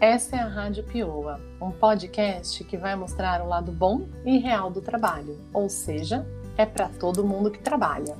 [0.00, 4.70] Essa é a Rádio Pioa, um podcast que vai mostrar o lado bom e real
[4.70, 6.24] do trabalho, ou seja,
[6.56, 8.16] é para todo mundo que trabalha.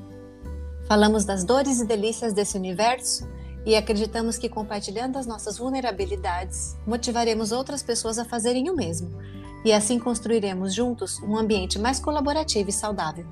[0.88, 3.28] Falamos das dores e delícias desse universo
[3.64, 9.16] e acreditamos que compartilhando as nossas vulnerabilidades, motivaremos outras pessoas a fazerem o mesmo
[9.64, 13.24] e assim construiremos juntos um ambiente mais colaborativo e saudável.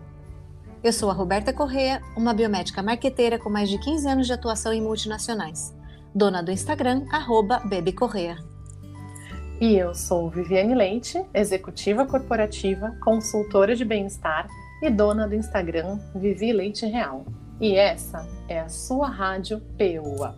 [0.84, 4.72] Eu sou a Roberta Correa, uma biomédica marqueteira com mais de 15 anos de atuação
[4.72, 5.75] em multinacionais
[6.16, 7.62] dona do Instagram, arroba
[7.94, 8.38] Correa.
[9.60, 14.48] E eu sou Viviane Leite, executiva corporativa, consultora de bem-estar
[14.82, 17.26] e dona do Instagram Vivi Leite Real.
[17.60, 20.34] E essa é a sua rádio PUA.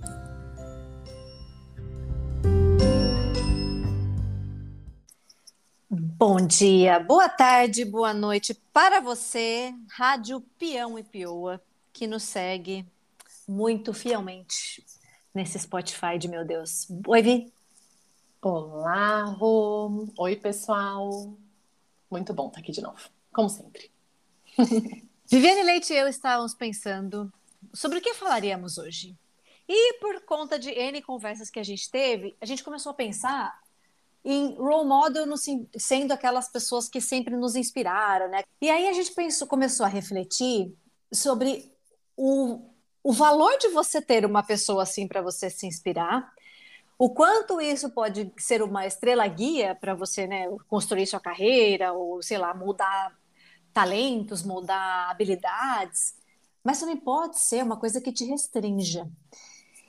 [5.89, 11.61] Bom dia, boa tarde, boa noite para você, Rádio Peão e Pioa,
[11.93, 12.85] que nos segue
[13.47, 14.83] muito fielmente
[15.39, 16.89] nesse Spotify de meu Deus.
[17.07, 17.53] Oi, Vi.
[18.43, 20.09] Olá, Rô.
[20.19, 21.33] Oi, pessoal.
[22.11, 22.99] Muito bom estar aqui de novo,
[23.33, 23.89] como sempre.
[25.31, 27.33] Viviane Leite e eu estávamos pensando
[27.73, 29.17] sobre o que falaríamos hoje.
[29.69, 33.61] E por conta de N conversas que a gente teve, a gente começou a pensar
[34.25, 35.37] em role model no,
[35.77, 38.43] sendo aquelas pessoas que sempre nos inspiraram, né?
[38.61, 40.77] E aí a gente pensou, começou a refletir
[41.13, 41.73] sobre
[42.17, 46.33] o o valor de você ter uma pessoa assim para você se inspirar,
[46.99, 52.21] o quanto isso pode ser uma estrela guia para você né, construir sua carreira, ou
[52.23, 53.17] sei lá, mudar
[53.73, 56.15] talentos, mudar habilidades,
[56.65, 59.09] mas também pode ser uma coisa que te restrinja.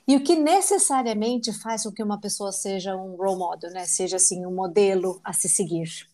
[0.06, 3.84] E o que necessariamente faz com que uma pessoa seja um role model, né?
[3.84, 6.08] seja assim um modelo a se seguir.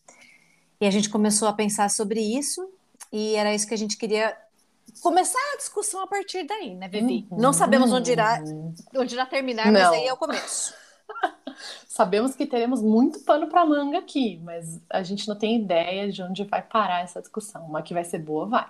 [0.81, 2.69] E a gente começou a pensar sobre isso,
[3.12, 4.36] e era isso que a gente queria
[5.00, 7.27] começar a discussão a partir daí, né, Vivi?
[7.30, 7.39] Uhum.
[7.39, 8.42] Não sabemos onde irá,
[8.94, 9.72] onde irá terminar, Não.
[9.72, 10.75] mas aí é o começo.
[11.88, 16.22] sabemos que teremos muito pano para manga aqui, mas a gente não tem ideia de
[16.22, 17.65] onde vai parar essa discussão.
[17.65, 18.66] Uma que vai ser boa, vai.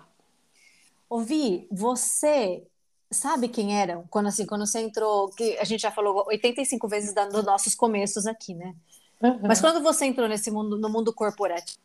[1.08, 2.62] Ouvi, você
[3.10, 4.04] sabe quem eram?
[4.10, 8.26] Quando assim, quando você entrou, que a gente já falou 85 vezes dos nossos começos
[8.26, 8.74] aqui, né?
[9.22, 9.40] Uhum.
[9.42, 11.78] Mas quando você entrou nesse mundo, no mundo corporativo,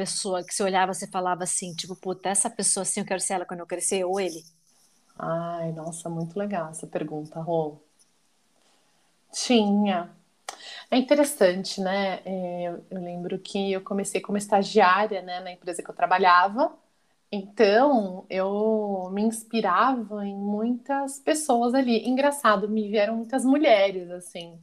[0.00, 3.34] pessoa que você olhava, você falava assim, tipo, puta, essa pessoa assim, eu quero ser
[3.34, 4.42] ela quando eu crescer, ou ele?
[5.18, 7.76] Ai, nossa, muito legal essa pergunta, Rô.
[9.30, 10.10] Tinha.
[10.90, 12.22] É interessante, né?
[12.24, 16.72] É, eu lembro que eu comecei como estagiária, né, na empresa que eu trabalhava.
[17.30, 22.08] Então, eu me inspirava em muitas pessoas ali.
[22.08, 24.58] Engraçado, me vieram muitas mulheres, assim.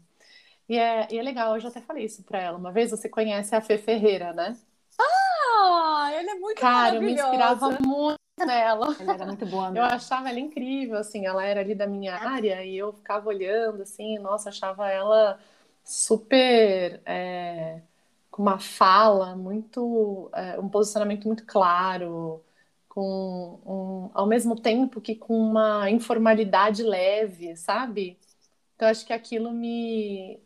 [0.69, 2.57] E é, e é legal, eu já até falei isso para ela.
[2.57, 4.57] Uma vez você conhece a Fê Ferreira, né?
[6.17, 8.95] Ela é muito Cara, eu me inspirava muito nela.
[8.99, 9.69] Ela era muito boa.
[9.69, 9.77] Mesmo.
[9.77, 13.83] Eu achava ela incrível, assim, ela era ali da minha área e eu ficava olhando,
[13.83, 15.39] assim, nossa, achava ela
[15.83, 17.81] super é,
[18.31, 22.43] com uma fala muito, é, um posicionamento muito claro,
[22.89, 28.17] com um, ao mesmo tempo que com uma informalidade leve, sabe?
[28.75, 30.39] Então acho que aquilo me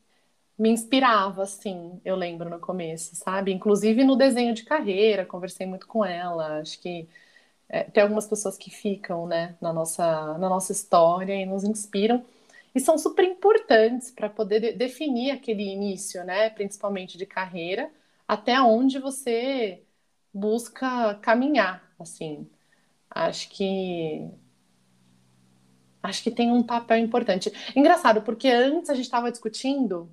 [0.62, 3.52] me inspirava, assim, eu lembro no começo, sabe?
[3.52, 6.60] Inclusive no desenho de carreira, conversei muito com ela.
[6.60, 7.10] Acho que
[7.70, 12.24] é, tem algumas pessoas que ficam, né, na nossa, na nossa história e nos inspiram.
[12.76, 17.92] E são super importantes para poder de definir aquele início, né, principalmente de carreira,
[18.28, 19.84] até onde você
[20.34, 22.48] busca caminhar, assim.
[23.10, 24.30] Acho que
[26.04, 27.52] acho que tem um papel importante.
[27.76, 30.10] Engraçado, porque antes a gente estava discutindo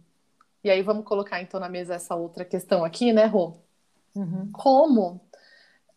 [0.68, 3.54] e aí vamos colocar então na mesa essa outra questão aqui, né, Rô?
[4.14, 4.50] Uhum.
[4.52, 5.18] Como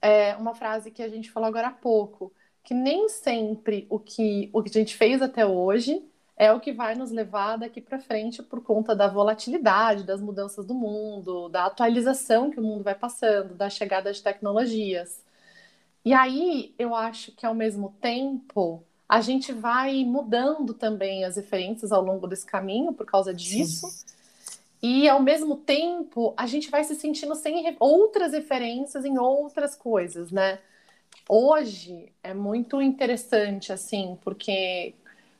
[0.02, 2.32] é uma frase que a gente falou agora há pouco,
[2.64, 6.02] que nem sempre o que, o que a gente fez até hoje
[6.38, 10.66] é o que vai nos levar daqui para frente por conta da volatilidade, das mudanças
[10.66, 15.22] do mundo, da atualização que o mundo vai passando, da chegada de tecnologias.
[16.06, 21.92] E aí eu acho que ao mesmo tempo a gente vai mudando também as referências
[21.92, 23.86] ao longo desse caminho por causa disso.
[23.88, 24.21] Sim.
[24.82, 30.32] E ao mesmo tempo, a gente vai se sentindo sem outras referências em outras coisas,
[30.32, 30.60] né?
[31.30, 34.96] Hoje é muito interessante, assim, porque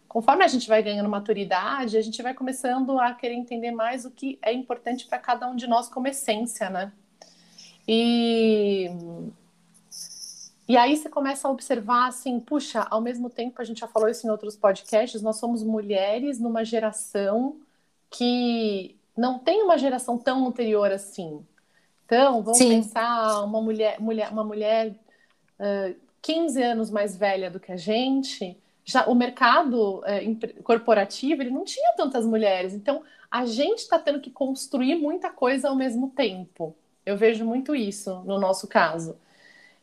[0.08, 4.12] conforme a gente vai ganhando maturidade, a gente vai começando a querer entender mais o
[4.12, 6.92] que é importante para cada um de nós como essência, né?
[7.88, 8.90] E
[10.68, 14.08] e aí você começa a observar assim, puxa, ao mesmo tempo a gente já falou
[14.10, 17.60] isso em outros podcasts, nós somos mulheres numa geração
[18.10, 21.46] que não tem uma geração tão anterior assim.
[22.06, 22.70] Então, vamos Sim.
[22.70, 24.96] pensar uma mulher, mulher, uma mulher
[25.60, 30.22] uh, 15 anos mais velha do que a gente, já o mercado é,
[30.64, 32.74] corporativo ele não tinha tantas mulheres.
[32.74, 36.76] Então, a gente está tendo que construir muita coisa ao mesmo tempo.
[37.06, 39.16] Eu vejo muito isso no nosso caso.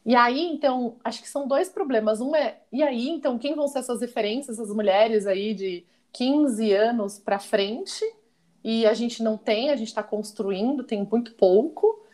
[0.04, 2.20] E aí, então, acho que são dois problemas.
[2.20, 6.72] Um é, e aí, então, quem vão ser essas referências, essas mulheres aí de 15
[6.72, 8.04] anos para frente?
[8.62, 12.04] E a gente não tem, a gente está construindo, tem muito pouco.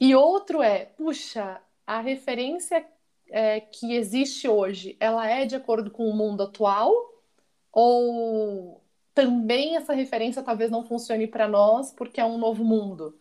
[0.00, 2.84] E outro é, puxa, a referência
[3.30, 6.92] é, que existe hoje, ela é de acordo com o mundo atual?
[7.72, 8.82] Ou
[9.14, 13.18] também essa referência talvez não funcione para nós porque é um novo mundo?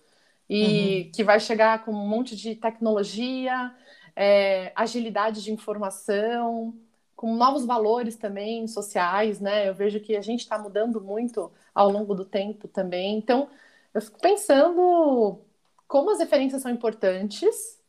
[0.49, 1.11] E uhum.
[1.13, 3.73] que vai chegar com um monte de tecnologia,
[4.15, 6.75] é, agilidade de informação,
[7.21, 9.69] com novos valores também sociais, né?
[9.69, 13.15] Eu vejo que a gente está mudando muito ao longo do tempo também.
[13.15, 13.47] Então,
[13.93, 15.39] eu fico pensando
[15.87, 17.79] como as referências são importantes,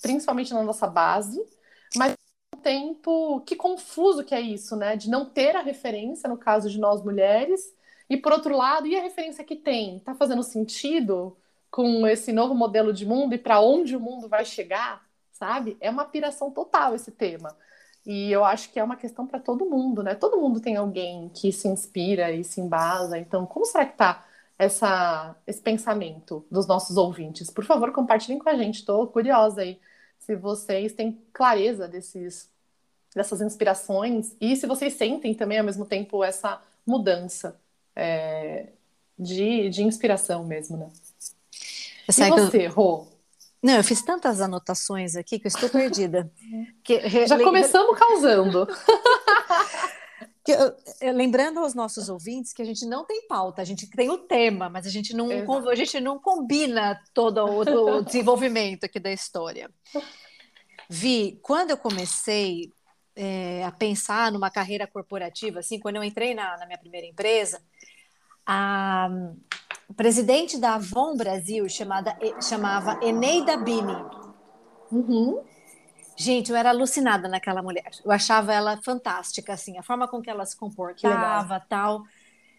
[0.00, 1.38] principalmente na nossa base,
[1.96, 2.14] mas
[2.54, 4.96] ao tempo que confuso que é isso, né?
[4.96, 7.60] De não ter a referência, no caso de nós mulheres,
[8.08, 9.98] e por outro lado, e a referência que tem?
[10.00, 11.36] Tá fazendo sentido
[11.70, 15.06] com esse novo modelo de mundo e para onde o mundo vai chegar?
[15.38, 15.76] sabe?
[15.80, 17.56] É uma piração total esse tema.
[18.10, 20.14] E eu acho que é uma questão para todo mundo, né?
[20.14, 23.18] Todo mundo tem alguém que se inspira e se embasa.
[23.18, 24.26] Então, como será que tá
[24.58, 27.50] essa, esse pensamento dos nossos ouvintes?
[27.50, 28.76] Por favor, compartilhem com a gente.
[28.76, 29.78] Estou curiosa aí
[30.20, 32.50] se vocês têm clareza desses,
[33.14, 37.60] dessas inspirações e se vocês sentem também ao mesmo tempo essa mudança
[37.94, 38.68] é,
[39.18, 40.90] de, de inspiração mesmo, né?
[42.08, 43.06] E você, Rô?
[43.62, 46.30] Não, eu fiz tantas anotações aqui que eu estou perdida.
[46.82, 48.66] Que, Já começamos causando.
[50.42, 54.16] que, lembrando aos nossos ouvintes que a gente não tem pauta, a gente tem o
[54.16, 55.28] tema, mas a gente não,
[55.68, 59.70] a gente não combina todo o, o desenvolvimento aqui da história.
[60.88, 62.72] Vi, quando eu comecei
[63.14, 67.60] é, a pensar numa carreira corporativa, assim, quando eu entrei na, na minha primeira empresa,
[68.46, 69.10] a,
[69.94, 73.96] presidente da Avon Brasil chamada, chamava Eneida Bini.
[74.90, 75.42] Uhum.
[76.16, 77.90] Gente, eu era alucinada naquela mulher.
[78.04, 82.02] Eu achava ela fantástica, assim, a forma com que ela se comportava, tal.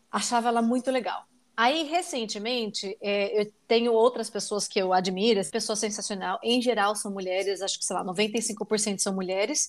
[0.09, 1.25] Achava ela muito legal.
[1.57, 6.39] Aí, recentemente, é, eu tenho outras pessoas que eu admiro, pessoas sensacional.
[6.41, 9.67] Em geral, são mulheres, acho que, sei lá, 95% são mulheres.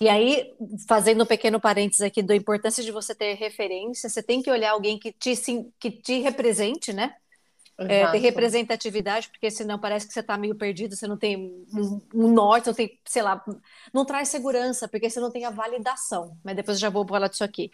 [0.00, 0.54] E aí,
[0.86, 4.70] fazendo um pequeno parênteses aqui da importância de você ter referência, você tem que olhar
[4.70, 5.34] alguém que te,
[5.78, 7.16] que te represente, né?
[7.76, 11.36] É, ter representatividade, porque senão parece que você está meio perdido, você não tem
[11.72, 13.44] um, um, norte, não tem, sei lá,
[13.92, 16.36] não traz segurança, porque você não tem a validação.
[16.42, 17.70] Mas depois eu já vou falar disso aqui.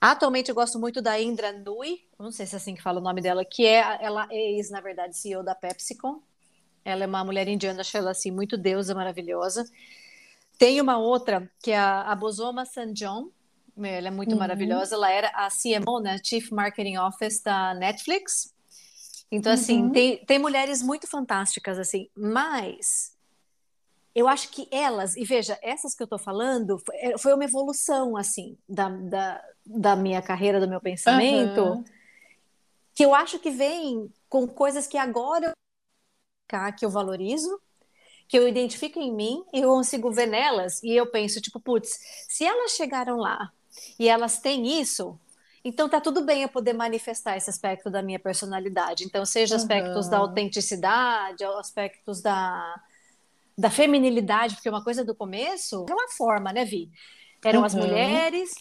[0.00, 3.02] Atualmente eu gosto muito da Indra Nui, não sei se é assim que fala o
[3.02, 6.20] nome dela, que é ela é ex, na verdade, CEO da PepsiCo.
[6.84, 9.68] Ela é uma mulher indiana, acho ela assim muito deusa, maravilhosa.
[10.58, 13.30] Tem uma outra, que é a, a Bosoma Sanjon,
[13.80, 14.38] ela é muito uhum.
[14.38, 18.52] maravilhosa, ela era a CMO, né, Chief Marketing Office da Netflix.
[19.30, 19.92] Então, assim, uhum.
[19.92, 23.16] tem, tem mulheres muito fantásticas, assim, mas
[24.14, 26.78] eu acho que elas, e veja, essas que eu estou falando,
[27.20, 31.84] foi, é, uma evolução, assim, da, da, da, minha carreira, do meu pensamento, uhum.
[32.94, 35.52] que eu acho que vem com coisas que agora
[36.76, 37.60] que eu valorizo,
[38.28, 41.98] que eu identifico em mim e eu consigo ver nelas e eu penso, tipo, putz,
[42.28, 43.50] se elas chegaram lá
[43.98, 45.18] e elas têm isso,
[45.64, 49.04] então tá tudo bem eu poder manifestar esse aspecto da minha personalidade.
[49.04, 50.10] Então, seja aspectos uhum.
[50.10, 52.80] da autenticidade, aspectos da,
[53.56, 56.90] da feminilidade, porque uma coisa do começo era uma forma, né, Vi?
[57.42, 57.66] Eram uhum.
[57.66, 58.54] as mulheres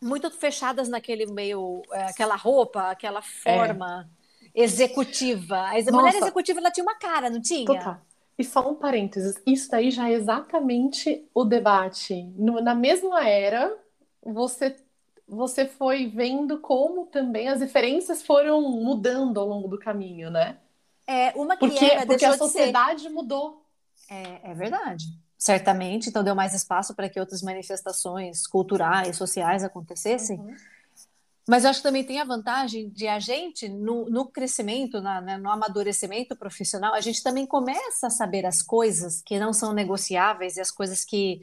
[0.00, 4.08] muito fechadas naquele meio, é, aquela roupa, aquela forma
[4.54, 4.62] é.
[4.62, 5.58] executiva.
[5.58, 5.92] A Nossa.
[5.92, 7.66] mulher executiva ela tinha uma cara, não tinha?
[7.66, 8.00] Total.
[8.38, 12.22] E só um parênteses, isso daí já é exatamente o debate.
[12.36, 13.74] No, na mesma era,
[14.22, 14.76] você
[15.28, 20.56] você foi vendo como também as referências foram mudando ao longo do caminho, né?
[21.06, 23.10] É, uma que porque, era, porque a sociedade ser...
[23.10, 23.64] mudou.
[24.08, 25.04] É, é verdade.
[25.36, 30.38] Certamente, então deu mais espaço para que outras manifestações culturais, sociais acontecessem.
[30.38, 30.54] Uhum.
[31.48, 35.20] Mas eu acho que também tem a vantagem de a gente, no, no crescimento, na,
[35.20, 39.72] né, no amadurecimento profissional, a gente também começa a saber as coisas que não são
[39.72, 41.40] negociáveis e as coisas que,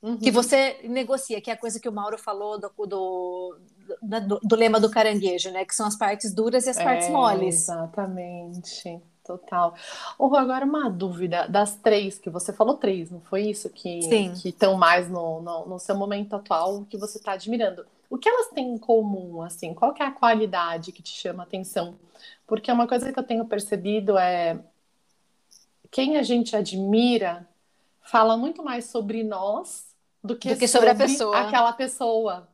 [0.00, 0.18] uhum.
[0.18, 3.58] que você negocia, que é a coisa que o Mauro falou do, do,
[4.00, 5.64] do, do lema do caranguejo, né?
[5.64, 7.54] Que são as partes duras e as partes é, moles.
[7.56, 9.00] Exatamente.
[9.24, 9.74] Total.
[10.18, 14.00] Oh, agora uma dúvida das três que você falou três, não foi isso que
[14.44, 17.84] estão mais no, no, no seu momento atual que você está admirando?
[18.10, 19.72] O que elas têm em comum, assim?
[19.72, 21.94] Qual é a qualidade que te chama a atenção?
[22.44, 24.58] Porque uma coisa que eu tenho percebido é
[25.92, 27.48] quem a gente admira
[28.02, 31.40] fala muito mais sobre nós do que, do que sobre, sobre, a pessoa.
[31.40, 32.48] aquela pessoa.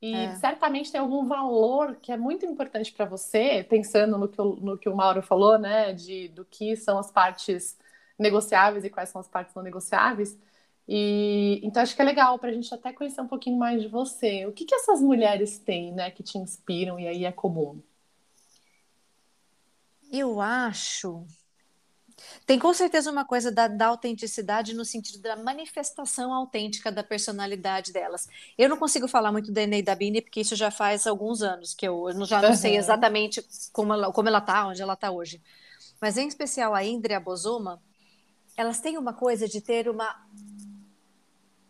[0.00, 0.34] E é.
[0.36, 4.78] certamente tem algum valor que é muito importante para você, pensando no que, o, no
[4.78, 5.92] que o Mauro falou, né?
[5.92, 7.76] De, do que são as partes
[8.18, 10.38] negociáveis e quais são as partes não negociáveis.
[10.86, 13.88] E então acho que é legal para a gente até conhecer um pouquinho mais de
[13.88, 14.46] você.
[14.46, 17.80] O que, que essas mulheres têm, né, que te inspiram e aí é comum?
[20.12, 21.26] Eu acho
[22.46, 27.92] tem com certeza uma coisa da, da, autenticidade no sentido da manifestação autêntica da personalidade
[27.92, 28.28] delas.
[28.56, 31.74] Eu não consigo falar muito da Enei da Bini, porque isso já faz alguns anos
[31.74, 32.56] que eu, eu já não uhum.
[32.56, 35.40] sei exatamente como ela, como ela tá, onde ela está hoje.
[36.00, 37.82] Mas em especial a Indra e a Bozoma,
[38.56, 40.14] elas têm uma coisa de ter uma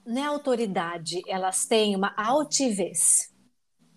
[0.07, 3.33] não é autoridade, elas têm uma altivez.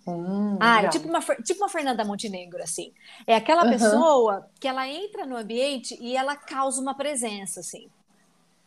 [0.08, 2.94] Hum, ah, é tipo uma, tipo uma Fernanda Montenegro, assim.
[3.26, 3.72] É aquela uhum.
[3.72, 7.90] pessoa que ela entra no ambiente e ela causa uma presença, assim.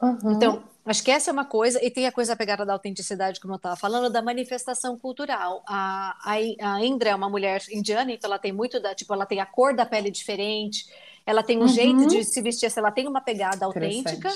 [0.02, 0.32] Uhum.
[0.32, 3.54] Então, acho que essa é uma coisa, e tem a coisa pegada da autenticidade, como
[3.54, 5.62] eu estava falando, da manifestação cultural.
[5.66, 9.26] A, a, a Indra é uma mulher indiana, então ela tem muito da, tipo, ela
[9.26, 10.87] tem a cor da pele diferente,
[11.25, 11.68] ela tem um uhum.
[11.68, 14.30] jeito de se vestir, assim, ela tem uma pegada autêntica.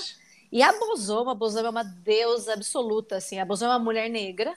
[0.55, 3.39] E a Bozoma, a Bozoma é uma deusa absoluta, assim.
[3.39, 4.53] A Bozoma é uma mulher negra,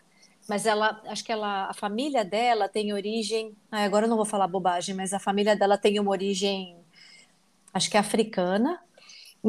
[0.48, 3.52] mas ela, acho que ela, a família dela tem origem.
[3.68, 6.76] Ah, agora eu não vou falar bobagem, mas a família dela tem uma origem,
[7.74, 8.80] acho que é africana,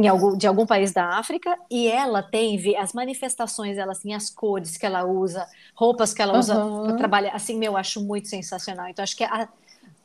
[0.10, 4.76] algum, de algum país da África, e ela tem as manifestações, ela tem as cores
[4.76, 6.88] que ela usa, roupas que ela usa uhum.
[6.88, 7.36] para trabalhar.
[7.36, 8.88] Assim, meu, eu acho muito sensacional.
[8.88, 9.48] Então, acho que a,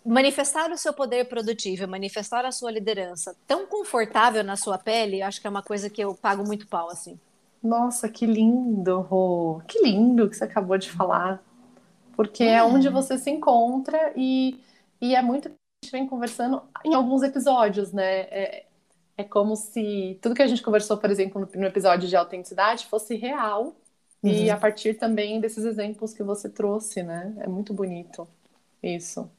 [0.05, 5.41] manifestar o seu poder produtivo, manifestar a sua liderança tão confortável na sua pele, acho
[5.41, 7.19] que é uma coisa que eu pago muito pau, assim.
[7.63, 9.63] Nossa, que lindo, Rô.
[9.67, 11.43] Que lindo que você acabou de falar.
[12.15, 14.61] Porque é, é onde você se encontra e,
[15.01, 18.21] e é muito que a gente vem conversando em alguns episódios, né?
[18.31, 18.67] É,
[19.17, 22.87] é como se tudo que a gente conversou, por exemplo, no, no episódio de autenticidade
[22.87, 23.75] fosse real.
[24.23, 24.31] Uhum.
[24.31, 27.35] E a partir também desses exemplos que você trouxe, né?
[27.39, 28.29] É muito bonito
[28.83, 29.31] isso.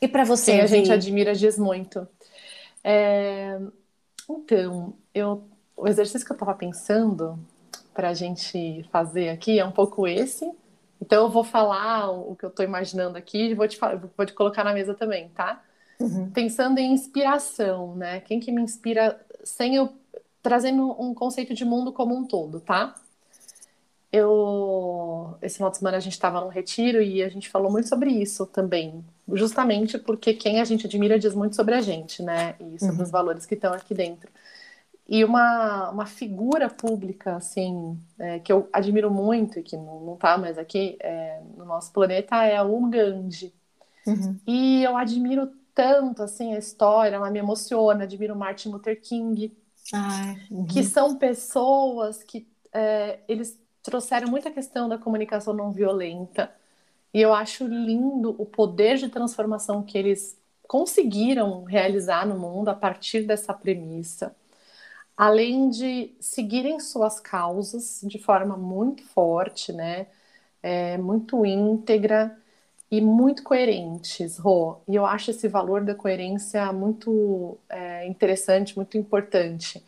[0.00, 0.52] E para você?
[0.52, 2.06] Quem a gente admira diz muito.
[2.82, 3.58] É...
[4.28, 5.44] Então, eu...
[5.76, 7.38] o exercício que eu estava pensando
[7.94, 10.50] para a gente fazer aqui é um pouco esse.
[11.00, 13.78] Então eu vou falar o que eu estou imaginando aqui e vou te,
[14.16, 15.62] vou te colocar na mesa também, tá?
[16.00, 16.30] Uhum.
[16.30, 18.20] Pensando em inspiração, né?
[18.20, 19.94] Quem que me inspira sem eu
[20.42, 22.94] trazendo um conceito de mundo como um todo, tá?
[24.12, 27.88] Eu esse final de semana a gente estava num retiro e a gente falou muito
[27.88, 32.54] sobre isso também, justamente porque quem a gente admira diz muito sobre a gente, né?
[32.60, 33.02] E sobre uhum.
[33.02, 34.30] os valores que estão aqui dentro.
[35.08, 40.16] E uma, uma figura pública, assim, é, que eu admiro muito e que não, não
[40.16, 43.54] tá mais aqui é, no nosso planeta é Um Gandhi.
[44.04, 44.36] Uhum.
[44.46, 49.56] E eu admiro tanto, assim, a história, ela me emociona, admiro Martin Luther King,
[50.50, 50.66] uhum.
[50.66, 56.50] que são pessoas que é, eles trouxeram muita questão da comunicação não violenta.
[57.16, 62.74] E eu acho lindo o poder de transformação que eles conseguiram realizar no mundo a
[62.74, 64.36] partir dessa premissa
[65.16, 70.06] além de seguirem suas causas de forma muito forte, né?
[70.62, 72.36] É, muito íntegra
[72.90, 74.78] e muito coerentes, Rô.
[74.88, 79.84] E eu acho esse valor da coerência muito é, interessante, muito importante.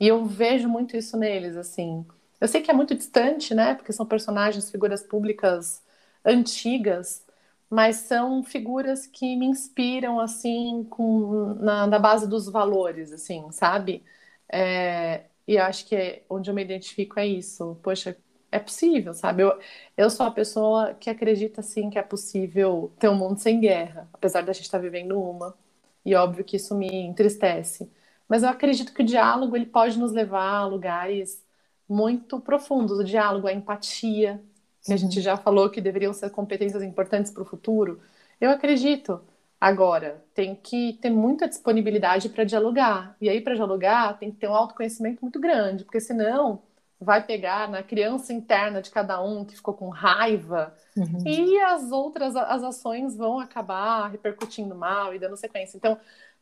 [0.00, 2.04] E eu vejo muito isso neles, assim.
[2.40, 3.74] Eu sei que é muito distante, né?
[3.74, 5.82] Porque são personagens, figuras públicas
[6.24, 7.24] antigas,
[7.70, 14.04] mas são figuras que me inspiram, assim, com, na, na base dos valores, assim, sabe?
[14.50, 17.76] É, e acho que é, onde eu me identifico é isso.
[17.82, 18.16] Poxa,
[18.50, 19.42] é possível, sabe?
[19.42, 19.58] Eu,
[19.96, 24.08] eu sou a pessoa que acredita, sim, que é possível ter um mundo sem guerra,
[24.12, 25.56] apesar da gente estar vivendo uma.
[26.04, 27.90] E óbvio que isso me entristece.
[28.28, 31.42] Mas eu acredito que o diálogo ele pode nos levar a lugares
[31.88, 32.98] muito profundos.
[32.98, 34.42] O diálogo, a empatia,
[34.84, 38.00] que a gente já falou que deveriam ser competências importantes para o futuro.
[38.40, 39.20] Eu acredito.
[39.60, 43.16] Agora, tem que ter muita disponibilidade para dialogar.
[43.20, 46.60] E aí, para dialogar, tem que ter um autoconhecimento muito grande, porque senão
[47.02, 51.26] vai pegar na criança interna de cada um que ficou com raiva uhum.
[51.26, 55.76] e as outras as ações vão acabar repercutindo mal e dando sequência.
[55.76, 55.98] Então,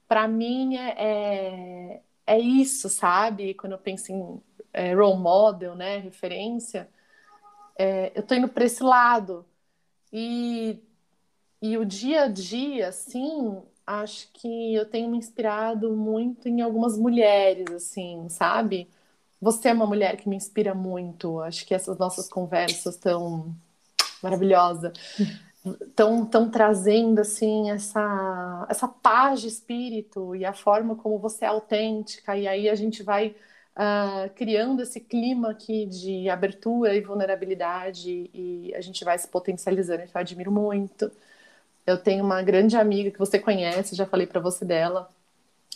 [0.07, 3.55] para mim é, é, é, isso, sabe?
[3.55, 4.43] Quando eu penso em
[4.73, 6.89] é, role model, né, referência,
[7.81, 9.45] é, eu tô indo para esse lado.
[10.13, 10.79] E
[11.63, 16.99] e o dia a dia, assim, acho que eu tenho me inspirado muito em algumas
[16.99, 18.89] mulheres, assim, sabe?
[19.41, 21.41] Você é uma mulher que me inspira muito.
[21.41, 23.55] Acho que essas nossas conversas tão
[24.23, 24.93] maravilhosa,
[25.65, 31.49] estão tão trazendo assim essa essa paz de espírito e a forma como você é
[31.49, 32.37] autêntica.
[32.37, 33.35] E aí a gente vai
[33.77, 40.03] uh, criando esse clima aqui de abertura e vulnerabilidade e a gente vai se potencializando.
[40.03, 41.11] Então, eu admiro muito.
[41.87, 45.11] Eu tenho uma grande amiga que você conhece, já falei para você dela.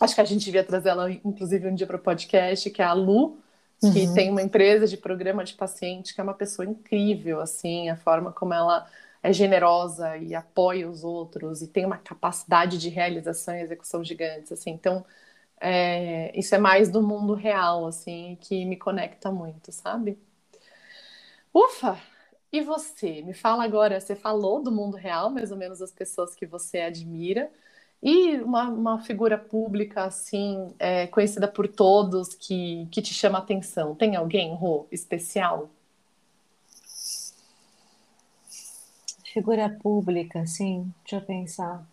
[0.01, 2.85] Acho que a gente devia trazer ela, inclusive, um dia para o podcast, que é
[2.85, 3.39] a Lu,
[3.81, 4.15] que uhum.
[4.15, 8.33] tem uma empresa de programa de paciente, que é uma pessoa incrível, assim, a forma
[8.33, 8.87] como ela
[9.23, 14.53] é generosa e apoia os outros e tem uma capacidade de realização e execução gigantes,
[14.53, 14.71] assim.
[14.71, 15.05] Então,
[15.61, 20.19] é, isso é mais do mundo real, assim, que me conecta muito, sabe?
[21.53, 21.99] Ufa!
[22.53, 23.23] E você?
[23.23, 26.81] Me fala agora, você falou do mundo real, mais ou menos as pessoas que você
[26.81, 27.51] admira,
[28.03, 33.95] e uma, uma figura pública, assim, é, conhecida por todos, que, que te chama atenção.
[33.95, 35.71] Tem alguém, Rô, especial?
[39.33, 40.95] Figura pública, sim.
[41.03, 41.85] Deixa eu pensar.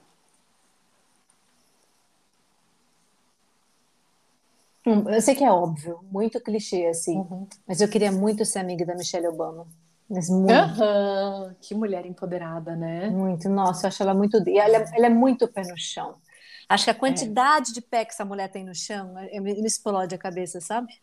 [4.86, 7.48] Eu sei que é óbvio, muito clichê, assim, uhum.
[7.68, 9.68] mas eu queria muito ser amiga da Michelle Obama.
[10.10, 10.52] Mas muito.
[10.52, 11.56] Uhum.
[11.62, 13.10] Que mulher empoderada, né?
[13.10, 13.48] Muito.
[13.48, 14.38] Nossa, eu acho ela muito.
[14.48, 16.16] E ela, ela é muito pé no chão.
[16.68, 17.74] Acho que a quantidade é.
[17.74, 20.94] de pé que essa mulher tem no chão me, me explode a cabeça, sabe?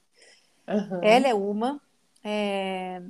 [0.68, 1.02] Uhum.
[1.02, 1.80] Ela é uma.
[2.22, 3.02] É...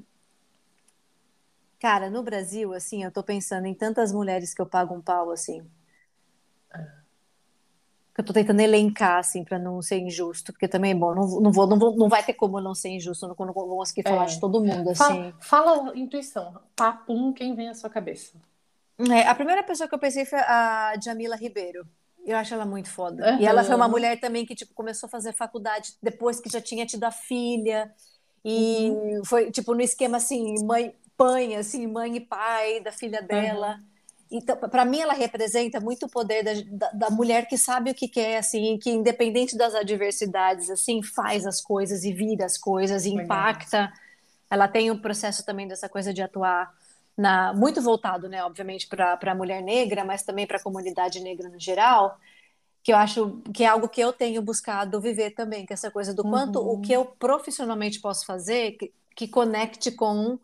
[1.80, 5.30] Cara, no Brasil, assim, eu tô pensando em tantas mulheres que eu pago um pau,
[5.32, 5.68] assim.
[8.18, 11.68] Eu tô tentando elencar, assim, para não ser injusto, porque também, bom, não, não, vou,
[11.68, 14.26] não, vou, não vai ter como não ser injusto, não, não vou conseguir falar é.
[14.26, 15.32] de todo mundo, assim.
[15.40, 18.36] Fala, fala intuição, papum, quem vem à sua cabeça?
[19.08, 21.86] É, a primeira pessoa que eu pensei foi a Jamila Ribeiro.
[22.26, 23.34] Eu acho ela muito foda.
[23.34, 23.40] Uhum.
[23.40, 26.60] E ela foi uma mulher também que, tipo, começou a fazer faculdade depois que já
[26.60, 27.94] tinha tido a filha.
[28.44, 29.22] E uhum.
[29.24, 33.76] foi, tipo, no esquema, assim, mãe, pai, assim, mãe e pai da filha dela.
[33.76, 33.97] Uhum.
[34.30, 37.94] Então, para mim, ela representa muito o poder da, da, da, mulher que sabe o
[37.94, 43.06] que quer, assim, que independente das adversidades, assim, faz as coisas e vira as coisas
[43.06, 43.90] e impacta.
[44.50, 46.74] Ela tem um processo também dessa coisa de atuar
[47.16, 51.48] na, muito voltado, né, obviamente, para a mulher negra, mas também para a comunidade negra
[51.48, 52.18] no geral,
[52.82, 55.90] que eu acho que é algo que eu tenho buscado viver também, que é essa
[55.90, 56.74] coisa do quanto uhum.
[56.74, 60.38] o que eu profissionalmente posso fazer que, que conecte com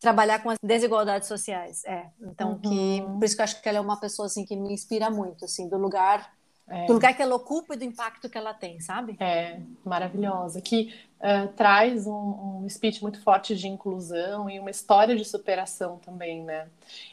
[0.00, 1.84] trabalhar com as desigualdades sociais.
[1.84, 2.58] É, então uhum.
[2.58, 5.10] que por isso que eu acho que ela é uma pessoa assim que me inspira
[5.10, 6.30] muito, assim, do lugar
[6.68, 6.86] é.
[6.86, 9.16] do lugar que ela ocupa e do impacto que ela tem, sabe?
[9.20, 10.60] É, maravilhosa.
[10.60, 15.98] Que uh, traz um, um speech muito forte de inclusão e uma história de superação
[16.04, 16.66] também, né?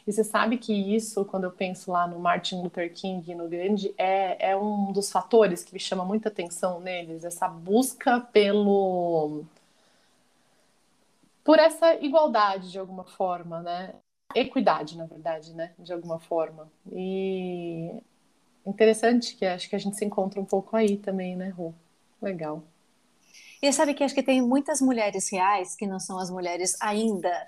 [0.04, 3.48] E você sabe que isso, quando eu penso lá no Martin Luther King e no
[3.48, 9.44] Gandhi, é, é um dos fatores que me chama muita atenção neles, essa busca pelo
[11.44, 13.94] por essa igualdade de alguma forma, né?
[14.34, 15.72] Equidade, na verdade, né?
[15.78, 16.72] De alguma forma.
[16.90, 17.90] E
[18.66, 21.74] interessante que acho que a gente se encontra um pouco aí também, né, Ru?
[22.20, 22.62] Legal.
[23.60, 27.46] E sabe que acho que tem muitas mulheres reais que não são as mulheres ainda,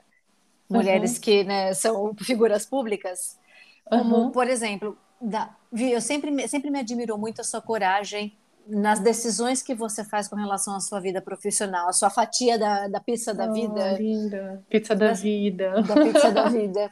[0.69, 1.21] mulheres uhum.
[1.21, 3.39] que né, são figuras públicas,
[3.85, 4.31] como, uhum.
[4.31, 8.37] por exemplo, da, eu sempre, sempre me admirou muito a sua coragem
[8.69, 12.89] nas decisões que você faz com relação à sua vida profissional, a sua fatia da,
[12.89, 13.93] da pizza da oh, vida.
[13.93, 14.65] Linda.
[14.69, 15.83] Pizza da, da vida.
[15.83, 16.91] Da pizza da vida.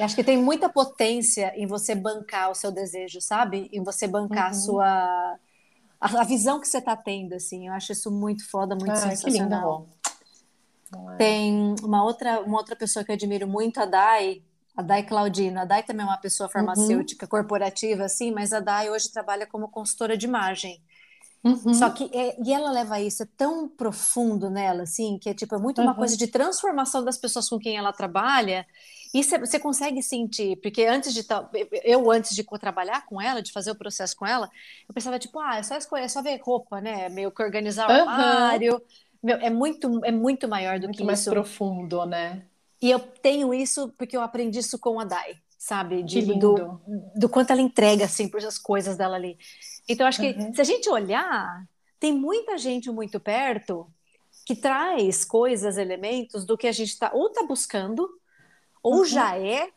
[0.00, 3.68] Acho que tem muita potência em você bancar o seu desejo, sabe?
[3.72, 4.50] Em você bancar uhum.
[4.50, 5.38] a sua.
[6.00, 7.68] A, a, visão que você está tendo, assim.
[7.68, 9.82] Eu acho isso muito foda, muito ah, sensacional.
[9.82, 11.16] Que lindo.
[11.16, 14.42] Tem uma outra, uma outra pessoa que eu admiro muito, a Dai,
[14.76, 15.60] a Dai Claudino.
[15.60, 17.30] A Dai também é uma pessoa farmacêutica uhum.
[17.30, 20.80] corporativa, assim, mas a Dai hoje trabalha como consultora de imagem.
[21.44, 21.72] Uhum.
[21.72, 25.54] Só que é, e ela leva isso é tão profundo nela, assim, que é tipo
[25.54, 25.96] é muito uma uhum.
[25.96, 28.66] coisa de transformação das pessoas com quem ela trabalha.
[29.14, 31.24] E você consegue sentir, porque antes de
[31.82, 34.50] eu antes de trabalhar com ela, de fazer o processo com ela,
[34.86, 37.08] eu pensava tipo, ah, é só escolher, é só ver roupa, né?
[37.08, 38.08] Meio que organizar o uhum.
[38.08, 38.82] armário.
[39.22, 41.30] Meu, é muito é muito maior do muito que mais isso.
[41.30, 42.42] profundo, né?
[42.80, 46.02] E eu tenho isso porque eu aprendi isso com a Dai, sabe?
[46.02, 46.80] De, do,
[47.16, 49.38] do quanto ela entrega assim por as coisas dela ali.
[49.88, 50.52] Então, acho que uhum.
[50.52, 51.64] se a gente olhar,
[51.98, 53.86] tem muita gente muito perto
[54.44, 58.08] que traz coisas, elementos do que a gente está ou está buscando,
[58.82, 59.04] ou uhum.
[59.04, 59.70] já é,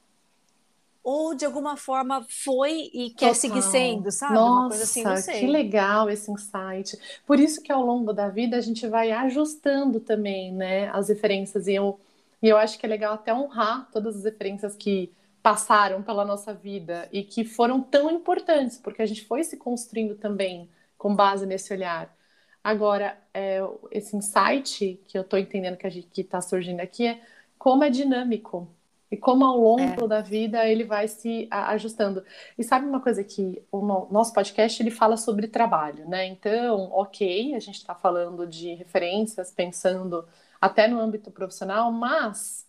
[1.04, 3.36] ou de alguma forma foi e quer Total.
[3.36, 4.36] seguir sendo, sabe?
[4.36, 5.39] Nossa, assim, não sei.
[5.39, 6.97] que legal esse insight.
[7.26, 11.67] Por isso que ao longo da vida a gente vai ajustando também, né, as referências.
[11.67, 12.00] E eu,
[12.41, 16.54] e eu acho que é legal até honrar todas as referências que passaram pela nossa
[16.54, 21.45] vida e que foram tão importantes, porque a gente foi se construindo também com base
[21.45, 22.15] nesse olhar.
[22.63, 23.60] Agora, é,
[23.91, 27.21] esse insight que eu estou entendendo que está surgindo aqui é
[27.58, 28.67] como é dinâmico,
[29.12, 30.08] e como ao longo é.
[30.08, 32.23] da vida ele vai se ajustando.
[32.58, 36.25] E sabe uma coisa que o nosso podcast ele fala sobre trabalho, né?
[36.25, 40.25] Então, ok, a gente está falando de referências, pensando
[40.62, 42.65] até no âmbito profissional, mas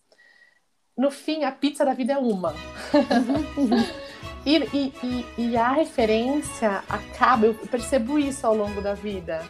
[0.97, 2.53] no fim a pizza da vida é uma.
[4.45, 9.41] e, e, e, e a referência acaba, eu percebo isso ao longo da vida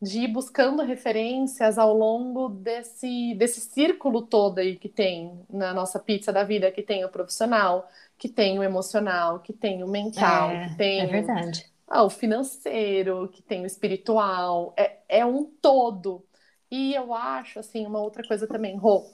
[0.00, 5.98] de ir buscando referências ao longo desse, desse círculo todo aí que tem na nossa
[5.98, 10.50] pizza da vida, que tem o profissional, que tem o emocional, que tem o mental,
[10.50, 11.66] é, que tem é verdade.
[11.88, 16.24] Ah, o financeiro, que tem o espiritual, é, é um todo.
[16.70, 19.06] E eu acho, assim, uma outra coisa também, Rô,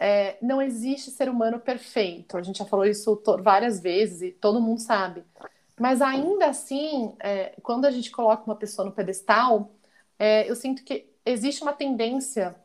[0.00, 2.36] é, não existe ser humano perfeito.
[2.36, 5.24] A gente já falou isso várias vezes e todo mundo sabe.
[5.78, 9.74] Mas ainda assim, é, quando a gente coloca uma pessoa no pedestal,
[10.18, 12.56] é, eu sinto que existe uma tendência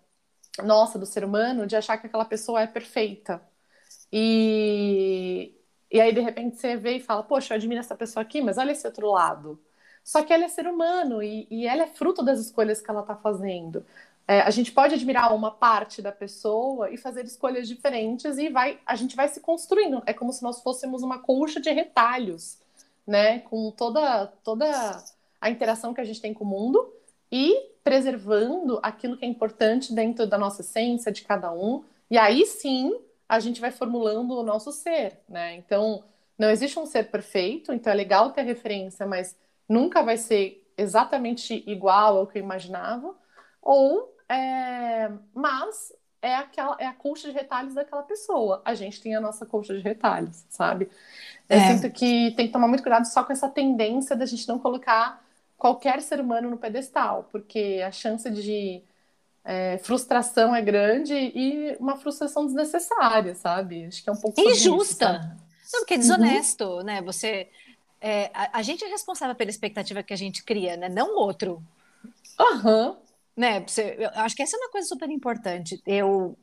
[0.64, 3.42] nossa do ser humano de achar que aquela pessoa é perfeita.
[4.12, 5.56] E,
[5.92, 8.58] e aí, de repente, você vê e fala: Poxa, eu admiro essa pessoa aqui, mas
[8.58, 9.60] olha esse outro lado.
[10.04, 13.02] Só que ela é ser humano e, e ela é fruto das escolhas que ela
[13.02, 13.86] está fazendo.
[14.32, 18.80] É, a gente pode admirar uma parte da pessoa e fazer escolhas diferentes e vai,
[18.86, 20.02] a gente vai se construindo.
[20.06, 22.58] É como se nós fôssemos uma colcha de retalhos,
[23.06, 23.40] né?
[23.40, 25.04] Com toda, toda
[25.42, 26.94] a interação que a gente tem com o mundo
[27.30, 31.84] e preservando aquilo que é importante dentro da nossa essência de cada um.
[32.10, 35.56] E aí sim a gente vai formulando o nosso ser, né?
[35.56, 36.06] Então
[36.40, 39.36] não existe um ser perfeito, então é legal ter referência, mas
[39.68, 43.14] nunca vai ser exatamente igual ao que eu imaginava.
[43.62, 45.12] Ou, é...
[45.34, 48.62] mas é aquela é a colcha de retalhos daquela pessoa.
[48.64, 50.90] A gente tem a nossa colcha de retalhos, sabe?
[51.50, 51.68] Eu é.
[51.68, 55.24] sinto que tem que tomar muito cuidado só com essa tendência da gente não colocar
[55.58, 58.82] qualquer ser humano no pedestal, porque a chance de
[59.44, 63.86] é, frustração é grande e uma frustração desnecessária, sabe?
[63.86, 65.38] Acho que é um pouco injusta.
[65.64, 66.84] Isso, Não, porque é desonesto, uhum.
[66.84, 67.02] né?
[67.02, 67.48] Você
[68.00, 70.90] é, a, a, gente é responsável pela expectativa que a gente cria, né?
[70.90, 71.64] Não o outro.
[72.40, 72.90] Aham.
[72.90, 73.11] Uhum.
[73.36, 73.62] Né?
[73.62, 75.82] Você, eu acho que essa é uma coisa super importante.
[75.86, 76.38] Eu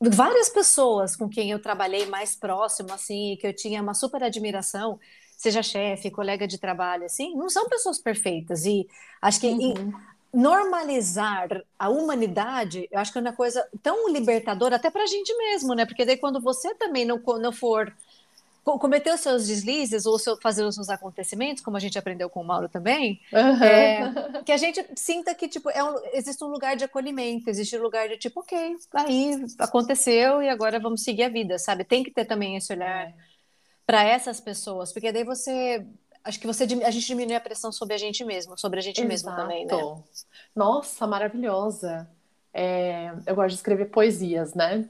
[0.00, 4.98] várias pessoas com quem eu trabalhei mais próximo, assim, que eu tinha uma super admiração,
[5.36, 8.64] seja chefe, colega de trabalho, assim, não são pessoas perfeitas.
[8.64, 8.86] E
[9.20, 9.92] acho que uhum.
[10.32, 15.36] normalizar a humanidade, eu acho que é uma coisa tão libertadora até para a gente
[15.36, 15.84] mesmo, né?
[15.84, 17.92] Porque daí quando você também não, não for
[18.64, 22.40] cometer os seus deslizes ou seu, fazer os seus acontecimentos, como a gente aprendeu com
[22.40, 23.62] o Mauro também, uhum.
[23.62, 24.12] é,
[24.44, 27.82] que a gente sinta que tipo é um, existe um lugar de acolhimento, existe um
[27.82, 31.84] lugar de tipo, ok, aí aconteceu e agora vamos seguir a vida, sabe?
[31.84, 33.08] Tem que ter também esse olhar.
[33.08, 33.14] É
[33.86, 35.86] para essas pessoas, porque daí você
[36.22, 38.98] acho que você a gente diminui a pressão sobre a gente mesmo, sobre a gente
[38.98, 39.08] Exato.
[39.08, 39.72] mesmo também, né?
[40.54, 42.08] Nossa, maravilhosa.
[42.52, 44.88] É, eu gosto de escrever poesias, né?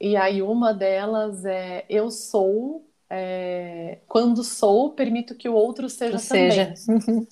[0.00, 6.18] E aí uma delas é eu sou é, quando sou permito que o outro seja,
[6.18, 6.74] seja.
[6.86, 7.26] também.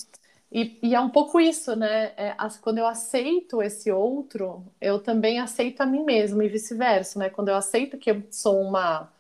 [0.51, 2.13] E, e, é um pouco isso, né?
[2.17, 7.29] É, quando eu aceito esse outro, eu também aceito a mim mesmo e vice-versa, né?
[7.29, 9.11] Quando eu aceito que eu sou uma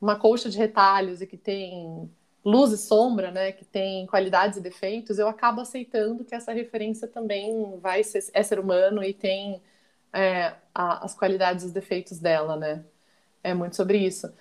[0.00, 2.10] uma colcha de retalhos e que tem
[2.44, 7.08] luz e sombra, né, que tem qualidades e defeitos, eu acabo aceitando que essa referência
[7.08, 9.60] também vai ser, é ser humano e tem
[10.12, 12.84] é, a, as qualidades e os defeitos dela, né?
[13.42, 14.32] É muito sobre isso.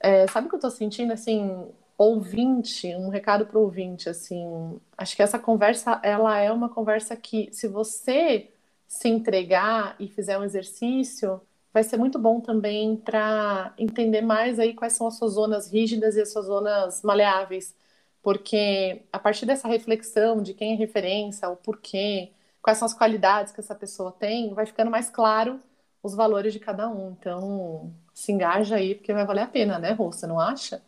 [0.00, 4.78] É, sabe o que eu tô sentindo, assim, ouvinte, um recado para o ouvinte, assim,
[4.96, 8.50] acho que essa conversa, ela é uma conversa que, se você
[8.86, 11.40] se entregar e fizer um exercício,
[11.72, 16.16] vai ser muito bom também para entender mais aí quais são as suas zonas rígidas
[16.16, 17.74] e as suas zonas maleáveis,
[18.22, 22.32] porque a partir dessa reflexão de quem é referência, o porquê,
[22.62, 25.60] quais são as qualidades que essa pessoa tem, vai ficando mais claro
[26.02, 27.10] os valores de cada um.
[27.12, 30.10] Então, se engaja aí, porque vai valer a pena, né, Rô?
[30.10, 30.82] Você não acha?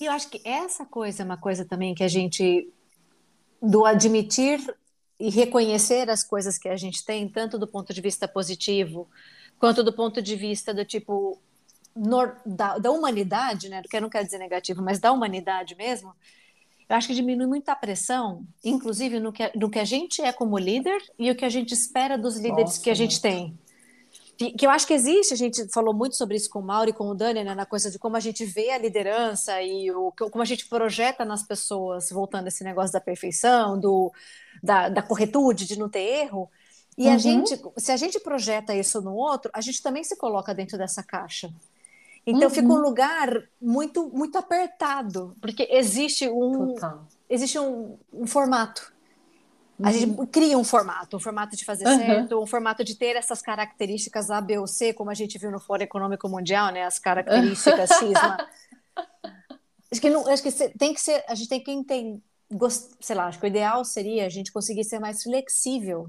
[0.00, 2.72] E eu acho que essa coisa é uma coisa também que a gente,
[3.60, 4.58] do admitir
[5.18, 9.06] e reconhecer as coisas que a gente tem, tanto do ponto de vista positivo,
[9.58, 11.38] quanto do ponto de vista do tipo
[11.94, 13.82] nor, da, da, humanidade, né?
[13.82, 16.14] Que eu não quero dizer negativo, mas da humanidade mesmo.
[16.88, 20.32] Eu acho que diminui muito a pressão, inclusive no que, no que a gente é
[20.32, 23.58] como líder e o que a gente espera dos líderes Nossa, que a gente tem.
[24.56, 26.94] Que eu acho que existe, a gente falou muito sobre isso com o Mauro e
[26.94, 30.10] com o Dani, né, na coisa de como a gente vê a liderança e o,
[30.12, 34.10] como a gente projeta nas pessoas, voltando esse negócio da perfeição, do,
[34.62, 36.50] da, da corretude, de não ter erro.
[36.96, 37.14] E uhum.
[37.14, 40.78] a gente, se a gente projeta isso no outro, a gente também se coloca dentro
[40.78, 41.52] dessa caixa.
[42.26, 42.50] Então uhum.
[42.50, 47.06] fica um lugar muito muito apertado, porque existe um Total.
[47.28, 48.92] existe um, um, formato.
[49.82, 50.26] A gente uhum.
[50.26, 51.98] cria um formato, um formato de fazer uhum.
[51.98, 55.50] certo, um formato de ter essas características A, B ou C, como a gente viu
[55.50, 56.84] no Fórum Econômico Mundial, né?
[56.84, 58.36] As características cisma.
[59.92, 62.22] Acho que, não, acho que tem que ser, a gente tem que entender,
[63.00, 66.08] sei lá, acho que o ideal seria a gente conseguir ser mais flexível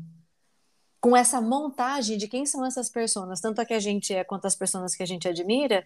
[1.00, 4.46] com essa montagem de quem são essas pessoas, tanto a que a gente é quanto
[4.46, 5.84] as pessoas que a gente admira,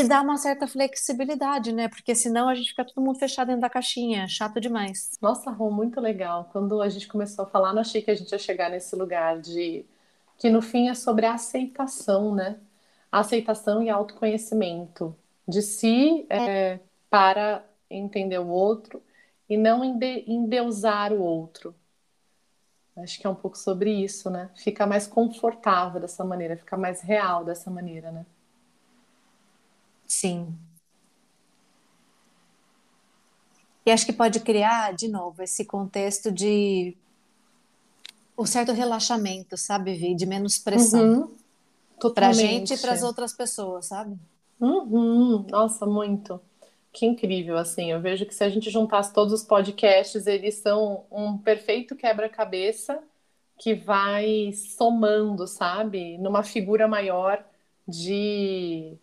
[0.00, 1.88] e dar uma certa flexibilidade, né?
[1.88, 5.12] Porque senão a gente fica todo mundo fechado dentro da caixinha, chato demais.
[5.20, 6.48] Nossa, Rom, muito legal.
[6.52, 9.40] Quando a gente começou a falar, não achei que a gente ia chegar nesse lugar
[9.40, 9.84] de
[10.38, 12.58] que no fim é sobre a aceitação, né?
[13.10, 15.14] A aceitação e autoconhecimento
[15.46, 19.02] de si é, para entender o outro
[19.48, 21.74] e não endeusar o outro.
[22.96, 24.50] Acho que é um pouco sobre isso, né?
[24.56, 28.24] Fica mais confortável dessa maneira, fica mais real dessa maneira, né?
[30.14, 30.54] Sim.
[33.84, 36.96] E acho que pode criar, de novo, esse contexto de
[38.38, 40.14] um certo relaxamento, sabe, Vi?
[40.14, 41.28] De menos pressão.
[42.00, 42.10] Uhum.
[42.14, 44.16] Para a gente e para as outras pessoas, sabe?
[44.60, 45.46] Uhum.
[45.50, 46.40] Nossa, muito.
[46.92, 47.90] Que incrível, assim.
[47.90, 53.02] Eu vejo que se a gente juntasse todos os podcasts, eles são um perfeito quebra-cabeça
[53.58, 56.18] que vai somando, sabe?
[56.18, 57.44] Numa figura maior
[57.86, 58.96] de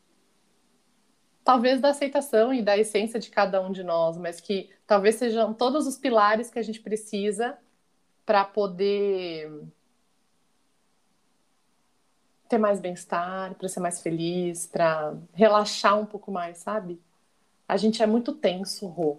[1.51, 5.53] talvez da aceitação e da essência de cada um de nós, mas que talvez sejam
[5.53, 7.57] todos os pilares que a gente precisa
[8.25, 9.51] para poder
[12.47, 16.97] ter mais bem-estar, para ser mais feliz, para relaxar um pouco mais, sabe?
[17.67, 19.17] A gente é muito tenso, Rô.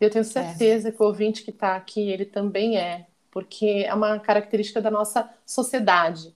[0.00, 0.24] Eu tenho é.
[0.24, 0.90] certeza é.
[0.90, 5.32] que o ouvinte que está aqui, ele também é, porque é uma característica da nossa
[5.46, 6.34] sociedade.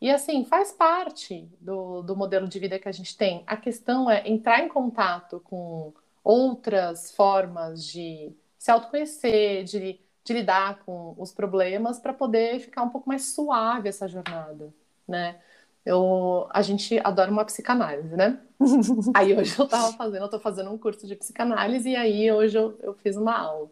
[0.00, 3.42] E assim, faz parte do, do modelo de vida que a gente tem.
[3.46, 10.80] A questão é entrar em contato com outras formas de se autoconhecer, de, de lidar
[10.84, 14.74] com os problemas para poder ficar um pouco mais suave essa jornada,
[15.06, 15.36] né?
[15.84, 18.40] Eu, a gente adora uma psicanálise, né?
[19.14, 22.58] aí hoje eu tava fazendo, eu tô fazendo um curso de psicanálise e aí hoje
[22.58, 23.70] eu, eu fiz uma aula.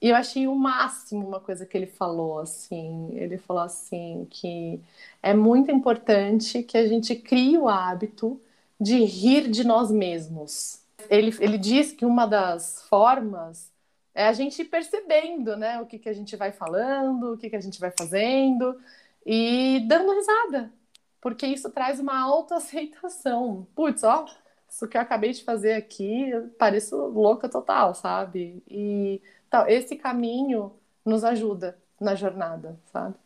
[0.00, 3.10] E eu achei o máximo uma coisa que ele falou, assim.
[3.12, 4.80] Ele falou assim que
[5.22, 8.40] é muito importante que a gente crie o hábito
[8.80, 10.80] de rir de nós mesmos.
[11.10, 13.70] Ele, ele diz que uma das formas
[14.14, 17.50] é a gente ir percebendo, né, o que, que a gente vai falando, o que,
[17.50, 18.78] que a gente vai fazendo
[19.24, 20.72] e dando risada,
[21.20, 23.66] porque isso traz uma autoaceitação.
[23.74, 24.26] Putz, ó,
[24.68, 28.62] isso que eu acabei de fazer aqui, pareço louca total, sabe?
[28.68, 30.72] E então, esse caminho
[31.04, 33.16] nos ajuda na jornada, sabe?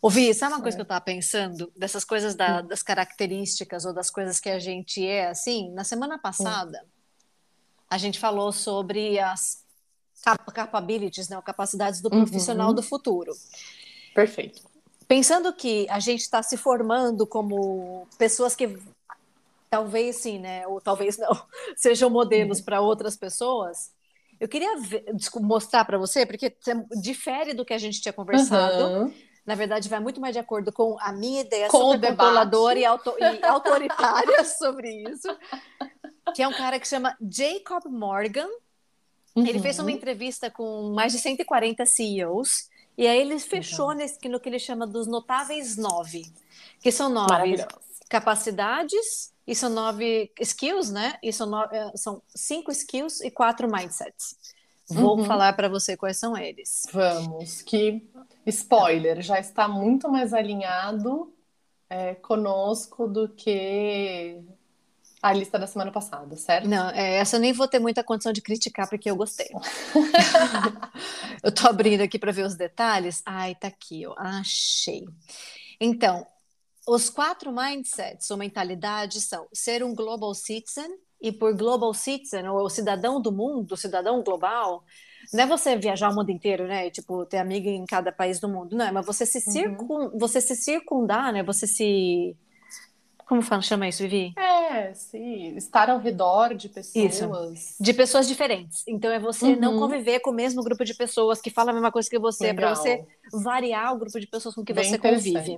[0.00, 0.78] Ouvi, sabe uma coisa é.
[0.78, 1.72] que eu estava pensando?
[1.76, 2.68] Dessas coisas da, hum.
[2.68, 5.72] das características ou das coisas que a gente é, assim?
[5.72, 6.88] Na semana passada, hum.
[7.90, 9.64] a gente falou sobre as
[10.54, 12.74] capabilities, né, capacidades do profissional uhum.
[12.74, 13.32] do futuro.
[14.14, 14.62] Perfeito.
[15.06, 18.78] Pensando que a gente está se formando como pessoas que
[19.68, 21.30] talvez sim, né, ou talvez não,
[21.76, 22.64] sejam modelos uhum.
[22.64, 23.90] para outras pessoas,
[24.38, 25.04] eu queria ver,
[25.40, 26.54] mostrar para você, porque
[27.00, 28.84] difere do que a gente tinha conversado.
[28.84, 29.14] Uhum.
[29.44, 32.84] Na verdade, vai muito mais de acordo com a minha ideia com super controladora e,
[32.84, 35.28] auto, e autoritária sobre isso.
[36.34, 38.48] Que é um cara que chama Jacob Morgan.
[39.36, 39.46] Uhum.
[39.46, 39.94] Ele fez uma uhum.
[39.94, 42.68] entrevista com mais de 140 CEOs.
[42.98, 43.94] E aí ele fechou uhum.
[43.94, 46.24] nesse, no que ele chama dos notáveis nove,
[46.80, 47.56] que são nove
[48.08, 51.18] capacidades, e são nove skills, né?
[51.22, 54.36] E são, nove, é, são cinco skills e quatro mindsets.
[54.88, 55.24] Vou uhum.
[55.24, 56.86] falar para você quais são eles.
[56.92, 58.08] Vamos, que
[58.44, 61.32] spoiler, já está muito mais alinhado
[61.90, 64.40] é, conosco do que
[65.20, 66.68] a lista da semana passada, certo?
[66.68, 69.48] Não, é, essa eu nem vou ter muita condição de criticar porque eu gostei.
[71.42, 73.22] eu tô abrindo aqui para ver os detalhes.
[73.26, 74.14] Ai, tá aqui, ó.
[74.16, 75.04] Achei.
[75.80, 76.24] Então,
[76.86, 80.88] os quatro mindsets ou mentalidades são ser um global citizen,
[81.20, 84.84] e por global citizen, ou cidadão do mundo, cidadão global,
[85.32, 86.90] não é você viajar o mundo inteiro, né?
[86.90, 90.18] Tipo, ter amiga em cada país do mundo, não é, mas você se, circun, uhum.
[90.18, 91.42] você se circundar, né?
[91.42, 92.36] Você se.
[93.26, 94.32] Como fala, chama isso, Vivi?
[94.38, 95.56] É, sim.
[95.56, 97.14] Estar ao redor de pessoas.
[97.60, 97.82] Isso.
[97.82, 98.84] De pessoas diferentes.
[98.86, 99.58] Então é você uhum.
[99.58, 102.54] não conviver com o mesmo grupo de pessoas que falam a mesma coisa que você,
[102.54, 105.56] para você variar o grupo de pessoas com que Bem você convive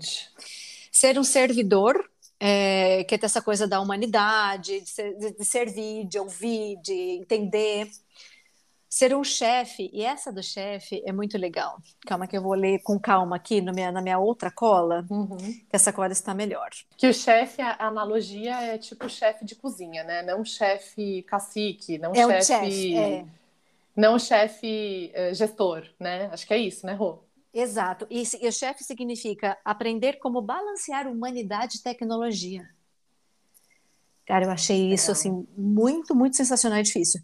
[0.93, 1.97] ser um servidor,
[2.41, 7.19] é, que é essa coisa da humanidade, de, ser, de, de servir, de ouvir, de
[7.21, 7.89] entender.
[8.91, 11.77] Ser um chefe, e essa do chefe é muito legal.
[12.07, 15.37] Calma que eu vou ler com calma aqui no minha, na minha outra cola, uhum.
[15.37, 16.71] que essa cola está melhor.
[16.97, 20.23] Que o chefe, a analogia é tipo chefe de cozinha, né?
[20.23, 22.97] Não chefe cacique, não é chefe...
[22.97, 23.27] É.
[23.95, 26.31] Não chefe uh, gestor, né?
[26.33, 27.19] Acho que é isso, né, Rô?
[27.53, 28.07] Exato.
[28.11, 32.69] E, e o chefe significa aprender como balancear humanidade e tecnologia.
[34.29, 34.95] Cara, eu achei Legal.
[34.95, 37.23] isso assim muito, muito sensacional e difícil.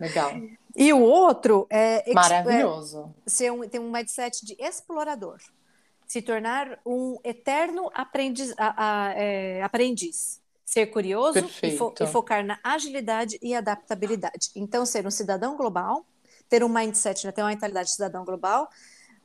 [0.00, 0.32] Legal.
[0.74, 3.14] e o outro é, é maravilhoso.
[3.26, 5.36] É, ser um, tem um mindset de explorador,
[6.06, 10.40] se tornar um eterno aprendiz, a, a, é, aprendiz.
[10.64, 14.50] ser curioso e, fo, e focar na agilidade e adaptabilidade.
[14.56, 16.06] Então, ser um cidadão global,
[16.48, 18.70] ter um mindset, né, ter uma mentalidade de cidadão global,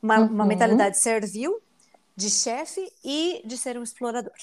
[0.02, 0.28] uma, uhum.
[0.28, 1.62] uma mentalidade servil,
[2.16, 4.34] de chefe e de ser um explorador.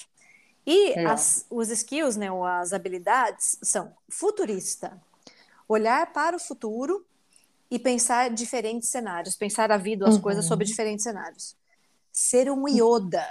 [0.65, 1.05] E é.
[1.05, 4.99] as, os skills, né, ou as habilidades, são futurista,
[5.67, 7.05] olhar para o futuro
[7.69, 10.21] e pensar diferentes cenários, pensar a vida, as uhum.
[10.21, 11.55] coisas sob diferentes cenários.
[12.11, 13.25] Ser um Yoda.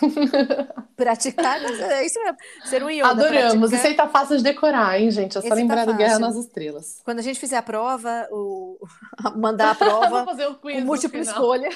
[0.96, 2.36] praticar, é isso mesmo.
[2.64, 3.10] Ser um Yoda.
[3.10, 3.70] Adoramos.
[3.70, 3.78] Praticar...
[3.78, 5.32] Isso aí tá fácil de decorar, hein, gente?
[5.32, 7.00] É só Esse tá lembrar tá do Guerra nas Estrelas.
[7.04, 8.78] Quando a gente fizer a prova, o...
[9.36, 11.68] mandar a prova, fazer um quiz múltipla escolha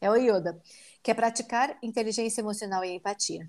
[0.00, 0.60] é o Yoda
[1.02, 3.48] que é praticar inteligência emocional e empatia.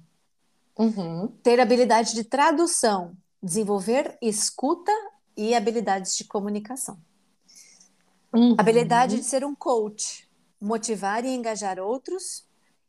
[0.78, 1.28] Uhum.
[1.44, 4.92] Ter habilidade de tradução, desenvolver escuta
[5.36, 6.98] e habilidades de comunicação.
[8.34, 8.56] Uhum.
[8.58, 10.30] Habilidade de ser um coach,
[10.60, 12.46] motivar e engajar outros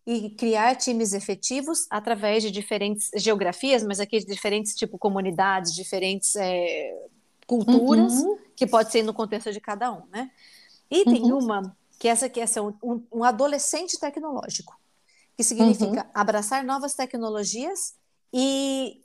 [0.07, 6.35] e criar times efetivos através de diferentes geografias, mas aqui de diferentes tipo comunidades, diferentes
[6.35, 7.07] é,
[7.47, 8.37] culturas, uhum.
[8.57, 10.31] que pode ser no contexto de cada um, né?
[10.91, 11.39] E tem uhum.
[11.39, 12.47] uma que essa aqui é
[12.83, 14.77] um, um adolescente tecnológico,
[15.37, 16.11] que significa uhum.
[16.13, 17.95] abraçar novas tecnologias
[18.33, 19.01] e,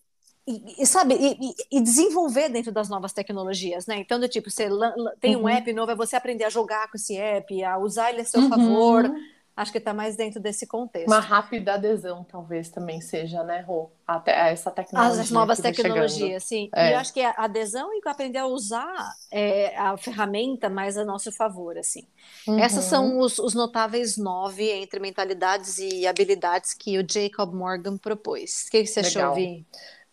[0.47, 3.97] e, e sabe, e, e, desenvolver dentro das novas tecnologias, né?
[3.99, 4.67] Então, do tipo, você
[5.19, 5.49] tem um uhum.
[5.49, 8.41] app novo, é você aprender a jogar com esse app, a usar ele a seu
[8.41, 8.49] uhum.
[8.49, 9.13] favor,
[9.57, 11.07] acho que está mais dentro desse contexto.
[11.07, 13.89] Uma rápida adesão, talvez, também seja, né, Rô?
[14.05, 15.21] Até essa tecnologia.
[15.21, 16.69] As novas tecnologias, sim.
[16.75, 16.91] É.
[16.91, 21.03] E eu acho que a adesão e aprender a usar é, a ferramenta mais a
[21.03, 22.07] nosso favor, assim.
[22.47, 22.59] Uhum.
[22.59, 28.67] Essas são os, os, notáveis nove entre mentalidades e habilidades que o Jacob Morgan propôs.
[28.67, 29.31] O que, que você Legal.
[29.31, 29.65] achou, Vi?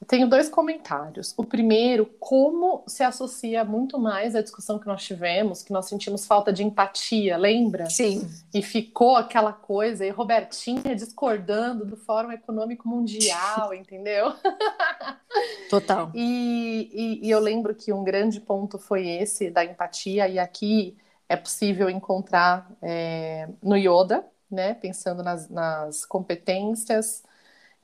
[0.04, 1.34] Tenho dois comentários.
[1.36, 6.26] O primeiro, como se associa muito mais à discussão que nós tivemos, que nós sentimos
[6.26, 7.88] falta de empatia, lembra?
[7.90, 8.28] Sim.
[8.52, 14.32] E ficou aquela coisa, e Robertinha discordando do Fórum Econômico Mundial, entendeu?
[15.70, 16.10] Total.
[16.14, 20.96] E, e, e eu lembro que um grande ponto foi esse da empatia, e aqui
[21.28, 24.74] é possível encontrar é, no Yoda, né?
[24.74, 27.22] Pensando nas, nas competências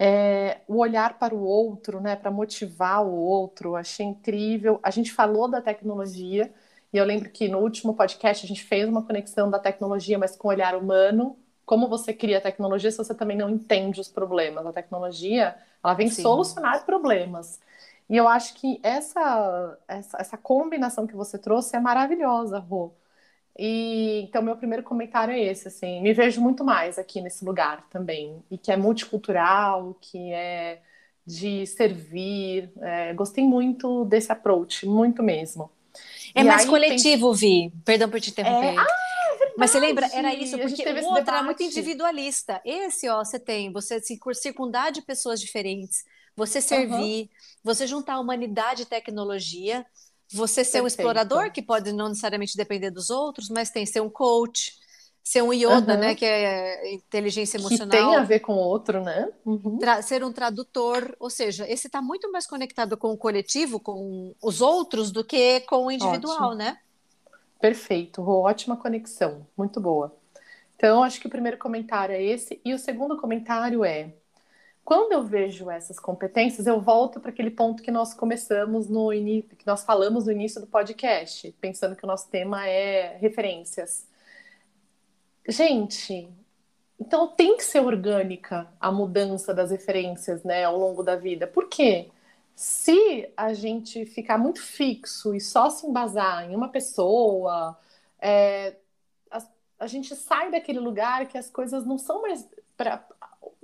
[0.00, 4.80] é, o olhar para o outro, né, para motivar o outro, achei incrível.
[4.82, 6.50] A gente falou da tecnologia,
[6.92, 10.34] e eu lembro que no último podcast a gente fez uma conexão da tecnologia, mas
[10.34, 11.38] com o olhar humano.
[11.66, 14.66] Como você cria a tecnologia se você também não entende os problemas?
[14.66, 16.22] A tecnologia, ela vem Sim.
[16.22, 17.60] solucionar problemas.
[18.08, 22.92] E eu acho que essa, essa, essa combinação que você trouxe é maravilhosa, Rô.
[23.58, 27.86] E então meu primeiro comentário é esse, assim, me vejo muito mais aqui nesse lugar
[27.90, 30.80] também, e que é multicultural, que é
[31.26, 32.70] de servir.
[32.80, 35.70] É, gostei muito desse approach, muito mesmo.
[36.34, 37.72] É e mais coletivo, Vi.
[37.84, 38.74] Perdão por te interromper.
[38.74, 38.78] É...
[38.78, 38.86] Ah,
[39.40, 40.08] é Mas você lembra?
[40.12, 42.60] Era isso, porque o outro era muito individualista.
[42.64, 46.04] Esse, ó, você tem, você se circundar de pessoas diferentes,
[46.36, 47.28] você servir, uhum.
[47.64, 49.84] você juntar humanidade e tecnologia,
[50.32, 50.84] você ser Perfeito.
[50.84, 54.78] um explorador, que pode não necessariamente depender dos outros, mas tem ser um coach,
[55.22, 56.00] ser um Yoda, uhum.
[56.00, 57.88] né, que é inteligência emocional.
[57.88, 59.28] Que tem a ver com o outro, né?
[59.44, 59.78] Uhum.
[60.02, 64.60] Ser um tradutor, ou seja, esse está muito mais conectado com o coletivo, com os
[64.60, 66.54] outros, do que com o individual, Ótimo.
[66.54, 66.78] né?
[67.60, 70.16] Perfeito, ótima conexão, muito boa.
[70.76, 74.14] Então, acho que o primeiro comentário é esse, e o segundo comentário é
[74.84, 79.56] quando eu vejo essas competências, eu volto para aquele ponto que nós começamos no início,
[79.56, 84.06] que nós falamos no início do podcast, pensando que o nosso tema é referências.
[85.48, 86.28] Gente,
[86.98, 91.46] então tem que ser orgânica a mudança das referências, né, ao longo da vida.
[91.46, 92.10] Por quê?
[92.54, 97.78] Se a gente ficar muito fixo e só se embasar em uma pessoa,
[98.20, 98.76] é,
[99.30, 99.42] a,
[99.78, 103.02] a gente sai daquele lugar que as coisas não são mais pra,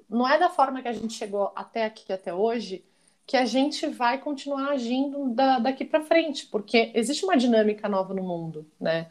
[0.08, 2.84] não é da forma que a gente chegou até aqui, até hoje,
[3.26, 8.14] que a gente vai continuar agindo da, daqui para frente, porque existe uma dinâmica nova
[8.14, 9.10] no mundo, né?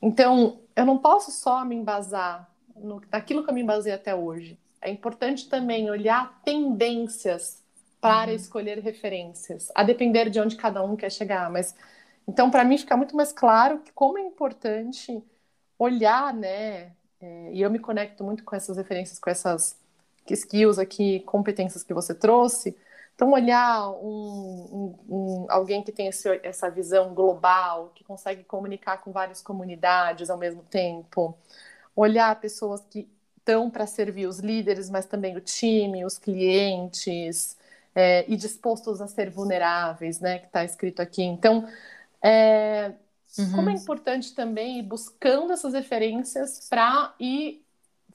[0.00, 4.56] Então, eu não posso só me embasar no, naquilo que eu me embasei até hoje.
[4.80, 7.60] É importante também olhar tendências
[8.00, 8.36] para uhum.
[8.36, 11.50] escolher referências, a depender de onde cada um quer chegar.
[11.50, 11.74] Mas
[12.28, 15.20] então, para mim, fica muito mais claro que como é importante
[15.78, 16.92] olhar, né?
[17.20, 19.76] É, e eu me conecto muito com essas referências, com essas
[20.34, 22.76] skills aqui, competências que você trouxe,
[23.14, 25.14] Então, olhar um, um,
[25.44, 30.38] um, alguém que tem esse, essa visão global, que consegue comunicar com várias comunidades ao
[30.38, 31.36] mesmo tempo,
[31.96, 33.08] olhar pessoas que
[33.38, 37.56] estão para servir os líderes, mas também o time, os clientes,
[37.94, 40.38] é, e dispostos a ser vulneráveis, né?
[40.38, 41.22] Que está escrito aqui.
[41.22, 41.68] Então,
[42.22, 42.94] é,
[43.38, 43.52] uhum.
[43.52, 47.64] como é importante também ir buscando essas referências para ir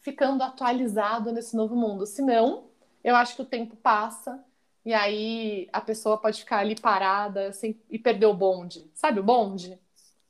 [0.04, 2.06] ficando atualizado nesse novo mundo.
[2.06, 2.66] Senão,
[3.04, 4.44] eu acho que o tempo passa
[4.86, 8.86] e aí a pessoa pode ficar ali parada sem, e perder o bonde.
[8.94, 9.80] Sabe o bonde?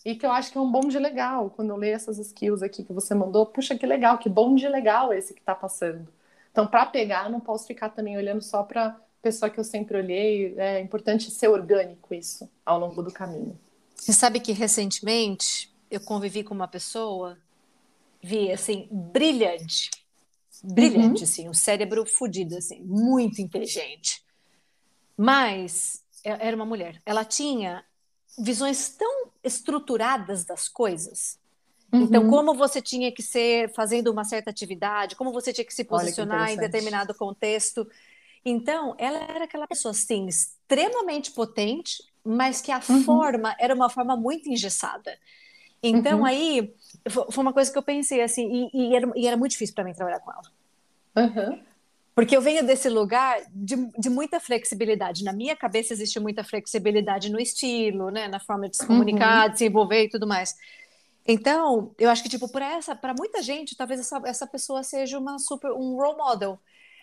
[0.05, 1.49] E que eu acho que é um bonde legal.
[1.49, 5.11] Quando eu leio essas skills aqui que você mandou, puxa, que legal, que bonde legal
[5.11, 6.07] esse que está passando.
[6.51, 10.53] Então, para pegar, não posso ficar também olhando só para pessoa que eu sempre olhei.
[10.57, 13.57] É importante ser orgânico isso ao longo do caminho.
[13.95, 17.37] Você sabe que recentemente eu convivi com uma pessoa,
[18.23, 19.89] vi assim, brilhante.
[20.63, 21.23] Brilhante, uhum.
[21.23, 24.23] assim, um cérebro fodido, assim, muito inteligente.
[25.17, 27.01] Mas é, era uma mulher.
[27.05, 27.83] Ela tinha
[28.39, 31.37] visões tão estruturadas das coisas.
[31.89, 32.05] Então, uhum.
[32.05, 35.83] Então, como você tinha que ser fazendo uma certa atividade, como você tinha que se
[35.83, 37.85] posicionar que em determinado contexto.
[38.43, 43.03] Então, ela era aquela pessoa assim, extremamente potente, mas que a uhum.
[43.03, 45.17] forma era uma forma muito engessada.
[45.83, 46.25] Então, uhum.
[46.25, 46.73] aí
[47.09, 49.83] foi uma coisa que eu pensei assim, e, e, era, e era, muito difícil para
[49.83, 50.41] mim trabalhar com ela.
[51.27, 51.59] Uhum.
[52.15, 55.23] Porque eu venho desse lugar de, de, muita flexibilidade.
[55.23, 58.27] Na minha cabeça existe muita flexibilidade no estilo, né?
[58.27, 59.51] na forma de se comunicar, uhum.
[59.51, 60.55] de se envolver e tudo mais.
[61.25, 65.17] Então, eu acho que, tipo, para essa, para muita gente, talvez essa, essa pessoa seja
[65.17, 66.59] uma super, um role model.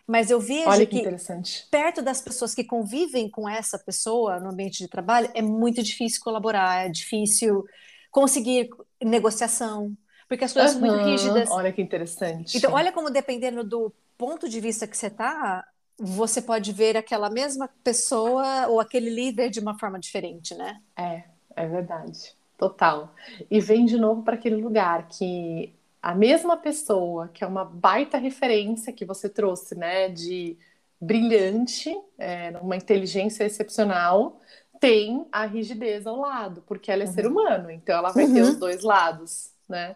[0.06, 4.78] Mas eu vejo que, que perto das pessoas que convivem com essa pessoa no ambiente
[4.78, 7.64] de trabalho, é muito difícil colaborar, é difícil
[8.10, 8.70] conseguir
[9.02, 9.96] negociação,
[10.28, 10.80] porque as coisas uhum.
[10.80, 11.50] são muito rígidas.
[11.50, 12.56] Olha que interessante.
[12.56, 15.66] Então, olha como dependendo do ponto de vista que você está,
[15.98, 20.80] você pode ver aquela mesma pessoa ou aquele líder de uma forma diferente, né?
[20.96, 21.24] É,
[21.56, 22.34] é verdade.
[22.56, 23.14] Total.
[23.50, 28.18] E vem de novo para aquele lugar que a mesma pessoa, que é uma baita
[28.18, 30.56] referência que você trouxe, né, de
[31.00, 34.40] brilhante, é, uma inteligência excepcional,
[34.80, 37.12] tem a rigidez ao lado, porque ela é uhum.
[37.12, 38.34] ser humano, então ela vai uhum.
[38.34, 39.94] ter os dois lados, né?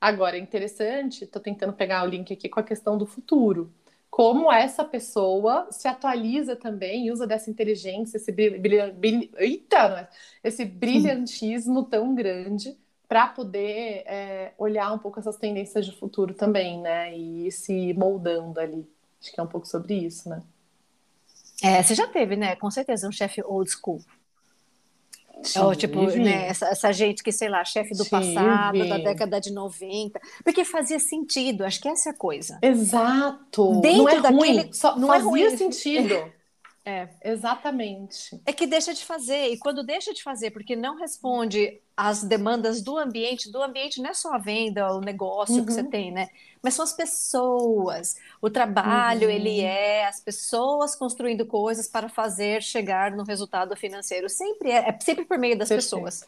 [0.00, 3.72] Agora, é interessante, estou tentando pegar o link aqui com a questão do futuro.
[4.10, 10.10] Como essa pessoa se atualiza também, usa dessa inteligência, esse, brilha, brilha, eita,
[10.42, 10.48] é?
[10.48, 12.76] esse brilhantismo tão grande
[13.08, 17.16] para poder é, olhar um pouco essas tendências de futuro também, né?
[17.16, 18.88] E ir se moldando ali.
[19.20, 20.42] Acho que é um pouco sobre isso, né?
[21.62, 22.56] É, você já teve, né?
[22.56, 24.00] Com certeza, um chefe old school.
[25.60, 28.10] Ou, tipo, né, essa, essa, gente que, sei lá, chefe do Tive.
[28.10, 32.58] passado, da década de 90, porque fazia sentido, acho que essa é a coisa.
[32.62, 33.80] Exato.
[33.80, 35.56] Dentro não é daquele, ruim, só não fazia é ruim.
[35.56, 36.14] sentido.
[36.86, 38.38] É, exatamente.
[38.44, 42.82] É que deixa de fazer, e quando deixa de fazer, porque não responde às demandas
[42.82, 45.64] do ambiente, do ambiente não é só a venda, o negócio uhum.
[45.64, 45.90] que você uhum.
[45.90, 46.28] tem, né?
[46.62, 48.16] Mas são as pessoas.
[48.40, 49.34] O trabalho, uhum.
[49.34, 54.28] ele é as pessoas construindo coisas para fazer chegar no resultado financeiro.
[54.28, 56.04] Sempre é, é sempre por meio das Perfeito.
[56.04, 56.26] pessoas.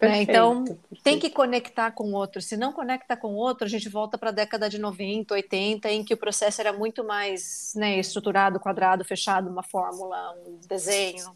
[0.00, 0.22] Né?
[0.22, 1.02] Então, perfeito.
[1.02, 2.42] tem que conectar com o outro.
[2.42, 5.90] Se não conecta com o outro, a gente volta para a década de 90, 80,
[5.90, 11.34] em que o processo era muito mais né, estruturado, quadrado, fechado, uma fórmula, um desenho.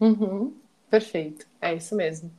[0.00, 0.56] Uhum.
[0.88, 2.32] Perfeito, é isso mesmo.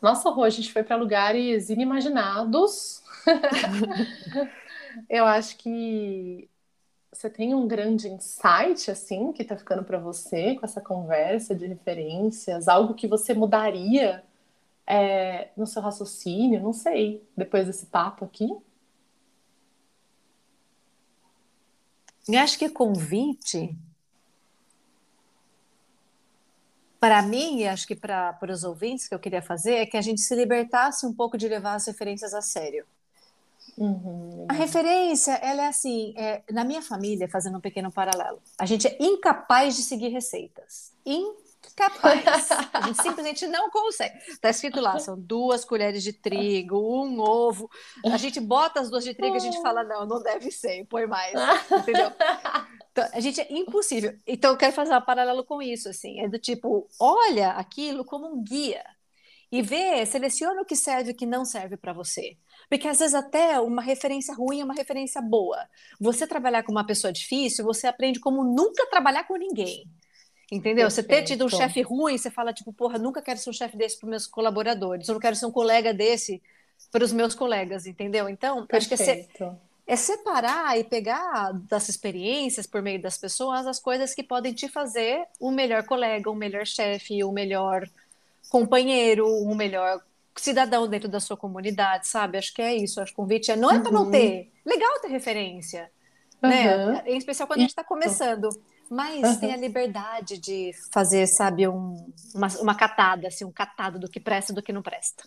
[0.00, 3.02] Nossa, Rô, a gente foi para lugares inimaginados.
[5.08, 6.48] Eu acho que
[7.10, 11.66] você tem um grande insight assim que está ficando para você com essa conversa de
[11.66, 14.22] referências, algo que você mudaria
[14.86, 16.62] é, no seu raciocínio?
[16.62, 18.48] Não sei, depois desse papo aqui.
[22.26, 23.76] Eu acho que convite,
[26.98, 29.96] para mim, e acho que para, para os ouvintes que eu queria fazer, é que
[29.96, 32.86] a gente se libertasse um pouco de levar as referências a sério.
[33.76, 38.64] Uhum, a referência, ela é assim, é, na minha família, fazendo um pequeno paralelo, a
[38.64, 40.92] gente é incapaz de seguir receitas.
[41.04, 41.34] In
[41.76, 42.50] capaz.
[42.72, 44.16] A gente simplesmente não consegue.
[44.28, 47.68] Está escrito lá, são duas colheres de trigo, um ovo.
[48.04, 50.84] A gente bota as duas de trigo e a gente fala, não, não deve ser,
[50.86, 51.34] põe mais.
[51.70, 52.12] Entendeu?
[52.92, 54.16] Então, a gente é impossível.
[54.26, 56.20] Então, eu quero fazer um paralelo com isso, assim.
[56.20, 58.84] É do tipo, olha aquilo como um guia
[59.54, 62.36] e vê, seleciona o que serve e o que não serve para você.
[62.68, 65.58] Porque às vezes até uma referência ruim é uma referência boa.
[66.00, 69.88] Você trabalhar com uma pessoa difícil, você aprende como nunca trabalhar com ninguém.
[70.50, 70.86] Entendeu?
[70.86, 70.90] Perfeito.
[70.90, 73.76] Você ter tido um chefe ruim, você fala, tipo, porra, nunca quero ser um chefe
[73.76, 76.42] desse para os meus colaboradores, eu não quero ser um colega desse
[76.90, 78.28] para os meus colegas, entendeu?
[78.28, 78.94] Então, Perfeito.
[78.94, 79.52] acho que é,
[79.86, 84.68] é separar e pegar das experiências por meio das pessoas as coisas que podem te
[84.68, 87.88] fazer um melhor colega, um melhor chefe, um melhor
[88.48, 90.00] companheiro, um melhor
[90.36, 92.38] cidadão dentro da sua comunidade, sabe?
[92.38, 93.00] Acho que é isso.
[93.00, 94.10] Acho que o convite é, não é para não uhum.
[94.10, 94.50] ter.
[94.64, 95.90] Legal ter referência,
[96.42, 96.48] uhum.
[96.48, 97.02] né?
[97.06, 98.48] Em especial quando a gente está começando.
[98.90, 99.40] Mas uhum.
[99.40, 104.20] tem a liberdade de fazer, sabe, um, uma, uma catada, assim, um catado do que
[104.20, 105.24] presta e do que não presta.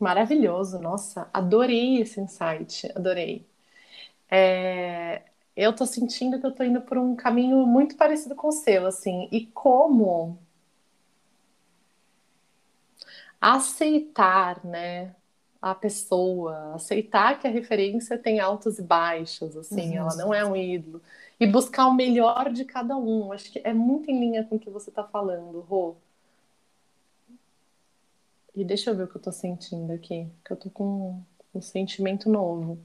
[0.00, 3.46] Maravilhoso, nossa, adorei esse insight, adorei.
[4.30, 5.22] É,
[5.56, 8.86] eu tô sentindo que eu tô indo por um caminho muito parecido com o seu,
[8.86, 10.38] assim, e como
[13.40, 15.14] aceitar, né,
[15.60, 19.96] a pessoa, aceitar que a referência tem altos e baixos, assim, uhum.
[19.96, 21.00] ela não é um ídolo,
[21.38, 23.32] e buscar o melhor de cada um.
[23.32, 25.96] Acho que é muito em linha com o que você está falando, Rô.
[28.54, 31.20] E deixa eu ver o que eu tô sentindo aqui, que eu tô com
[31.52, 32.78] um sentimento novo.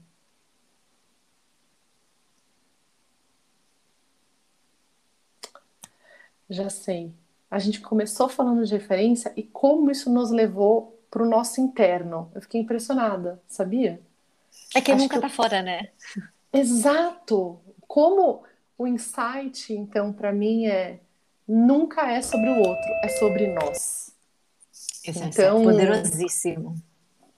[6.48, 7.12] Já sei.
[7.48, 12.30] A gente começou falando de referência e como isso nos levou para o nosso interno.
[12.34, 14.00] Eu fiquei impressionada, sabia?
[14.74, 15.90] É que Acho nunca que tá fora, né?
[16.52, 17.60] Exato.
[17.90, 18.44] Como
[18.78, 21.00] o insight, então, para mim é
[21.46, 24.14] nunca é sobre o outro, é sobre nós.
[25.04, 26.76] Isso é então, poderosíssimo.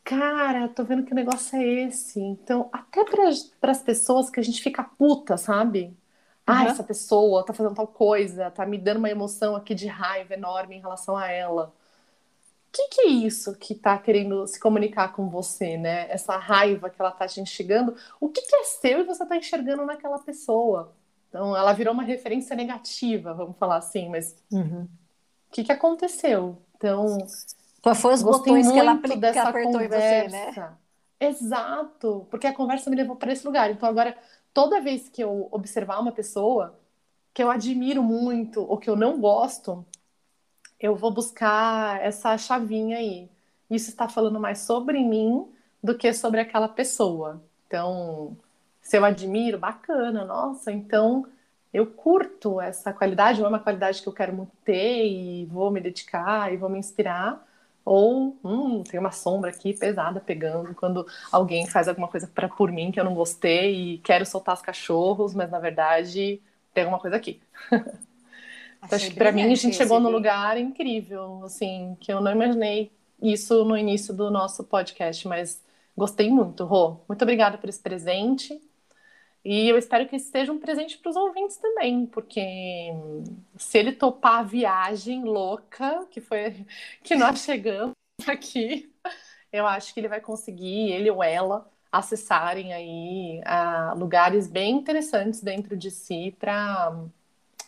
[0.04, 2.20] Cara, tô vendo que o negócio é esse.
[2.20, 5.96] Então, até para as pessoas que a gente fica puta, sabe?
[6.46, 10.34] Ah, essa pessoa tá fazendo tal coisa, tá me dando uma emoção aqui de raiva
[10.34, 11.72] enorme em relação a ela.
[12.72, 16.10] O que, que é isso que tá querendo se comunicar com você, né?
[16.10, 19.36] Essa raiva que ela tá te enxergando, o que, que é seu e você tá
[19.36, 20.94] enxergando naquela pessoa?
[21.28, 24.84] Então, ela virou uma referência negativa, vamos falar assim, mas uhum.
[24.84, 26.56] o que, que aconteceu?
[26.76, 27.18] Então,
[27.82, 29.96] qual foi os botões que ela aplica, dessa apertou conversa.
[29.96, 30.76] em você, né?
[31.20, 33.70] Exato, porque a conversa me levou para esse lugar.
[33.70, 34.16] Então, agora,
[34.54, 36.78] toda vez que eu observar uma pessoa
[37.34, 39.84] que eu admiro muito ou que eu não gosto,
[40.82, 43.30] eu vou buscar essa chavinha aí.
[43.70, 45.46] Isso está falando mais sobre mim
[45.82, 47.40] do que sobre aquela pessoa.
[47.66, 48.36] Então,
[48.82, 51.24] se eu admiro, bacana, nossa, então
[51.72, 55.70] eu curto essa qualidade, ou é uma qualidade que eu quero muito ter e vou
[55.70, 57.46] me dedicar e vou me inspirar.
[57.84, 62.70] Ou, hum, tem uma sombra aqui pesada pegando quando alguém faz alguma coisa para por
[62.70, 66.40] mim que eu não gostei e quero soltar os cachorros, mas na verdade
[66.74, 67.40] tem alguma coisa aqui.
[68.82, 72.90] acho que para mim a gente chegou num lugar incrível, assim, que eu não imaginei
[73.20, 75.62] isso no início do nosso podcast, mas
[75.96, 76.98] gostei muito, Rô.
[77.08, 78.60] Muito obrigada por esse presente.
[79.44, 82.90] E eu espero que seja um presente para os ouvintes também, porque
[83.56, 86.64] se ele topar a viagem louca que foi
[87.02, 87.94] que nós chegamos
[88.26, 88.92] aqui,
[89.52, 95.42] eu acho que ele vai conseguir, ele ou ela, acessarem aí uh, lugares bem interessantes
[95.42, 97.04] dentro de si para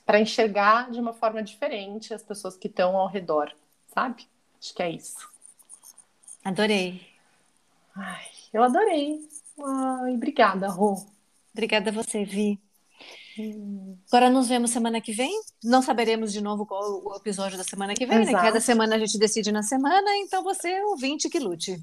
[0.05, 3.53] para enxergar de uma forma diferente as pessoas que estão ao redor,
[3.93, 4.29] sabe?
[4.61, 5.29] Acho que é isso.
[6.45, 7.07] Adorei.
[7.97, 9.21] Ai, eu adorei.
[9.59, 11.07] Ai, obrigada, Rô.
[11.53, 12.61] Obrigada a você, Vi.
[14.09, 15.41] Agora nos vemos semana que vem.
[15.63, 18.33] Não saberemos de novo qual o episódio da semana que vem, né?
[18.33, 21.83] Cada semana a gente decide na semana, então você ouvinte que lute.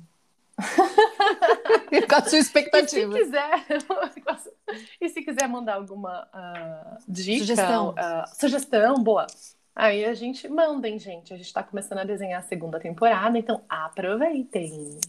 [2.10, 3.18] Com a sua expectativa.
[3.18, 3.66] E se quiser,
[5.02, 7.90] e se quiser mandar alguma uh, dica, sugestão.
[7.92, 9.28] Uh, sugestão, boa.
[9.76, 11.34] Aí a gente mandem, gente.
[11.34, 15.00] A gente está começando a desenhar a segunda temporada, então aproveitem.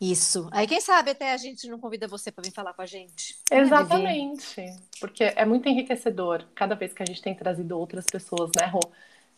[0.00, 0.48] Isso.
[0.50, 3.36] Aí, quem sabe até a gente não convida você para vir falar com a gente.
[3.50, 4.74] Exatamente.
[4.98, 8.80] Porque é muito enriquecedor cada vez que a gente tem trazido outras pessoas, né, Rô?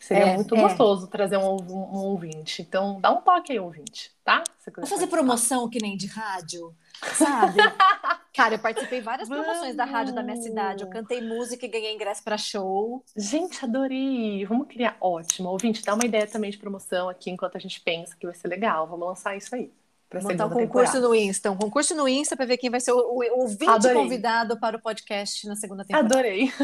[0.03, 0.61] Seria é, muito é.
[0.61, 2.61] gostoso trazer um, um, ouvinte.
[2.61, 4.43] Então, dá um toque aí, ouvinte, tá?
[4.75, 6.75] Vamos fazer promoção que nem de rádio,
[7.13, 7.57] sabe?
[8.35, 9.45] Cara, eu participei várias Vamos.
[9.45, 10.83] promoções da rádio da minha cidade.
[10.83, 13.01] Eu cantei música e ganhei ingresso para show.
[13.15, 14.45] Gente, adorei!
[14.45, 15.47] Vamos criar ótimo.
[15.47, 18.49] Ouvinte, dá uma ideia também de promoção aqui enquanto a gente pensa que vai ser
[18.49, 18.85] legal.
[18.87, 19.71] Vamos lançar isso aí.
[20.13, 21.07] Montar um concurso temporada.
[21.07, 23.95] no Insta, um concurso no Insta para ver quem vai ser o, o ouvinte Adorei.
[23.95, 26.13] convidado para o podcast na segunda temporada.
[26.13, 26.51] Adorei.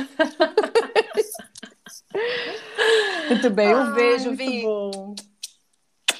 [3.27, 4.61] muito bem, um Ai, beijo, Vi.
[4.63, 5.15] Bom.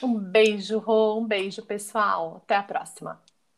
[0.02, 2.38] Um beijo, Rô, um beijo, pessoal.
[2.38, 3.22] Até a próxima.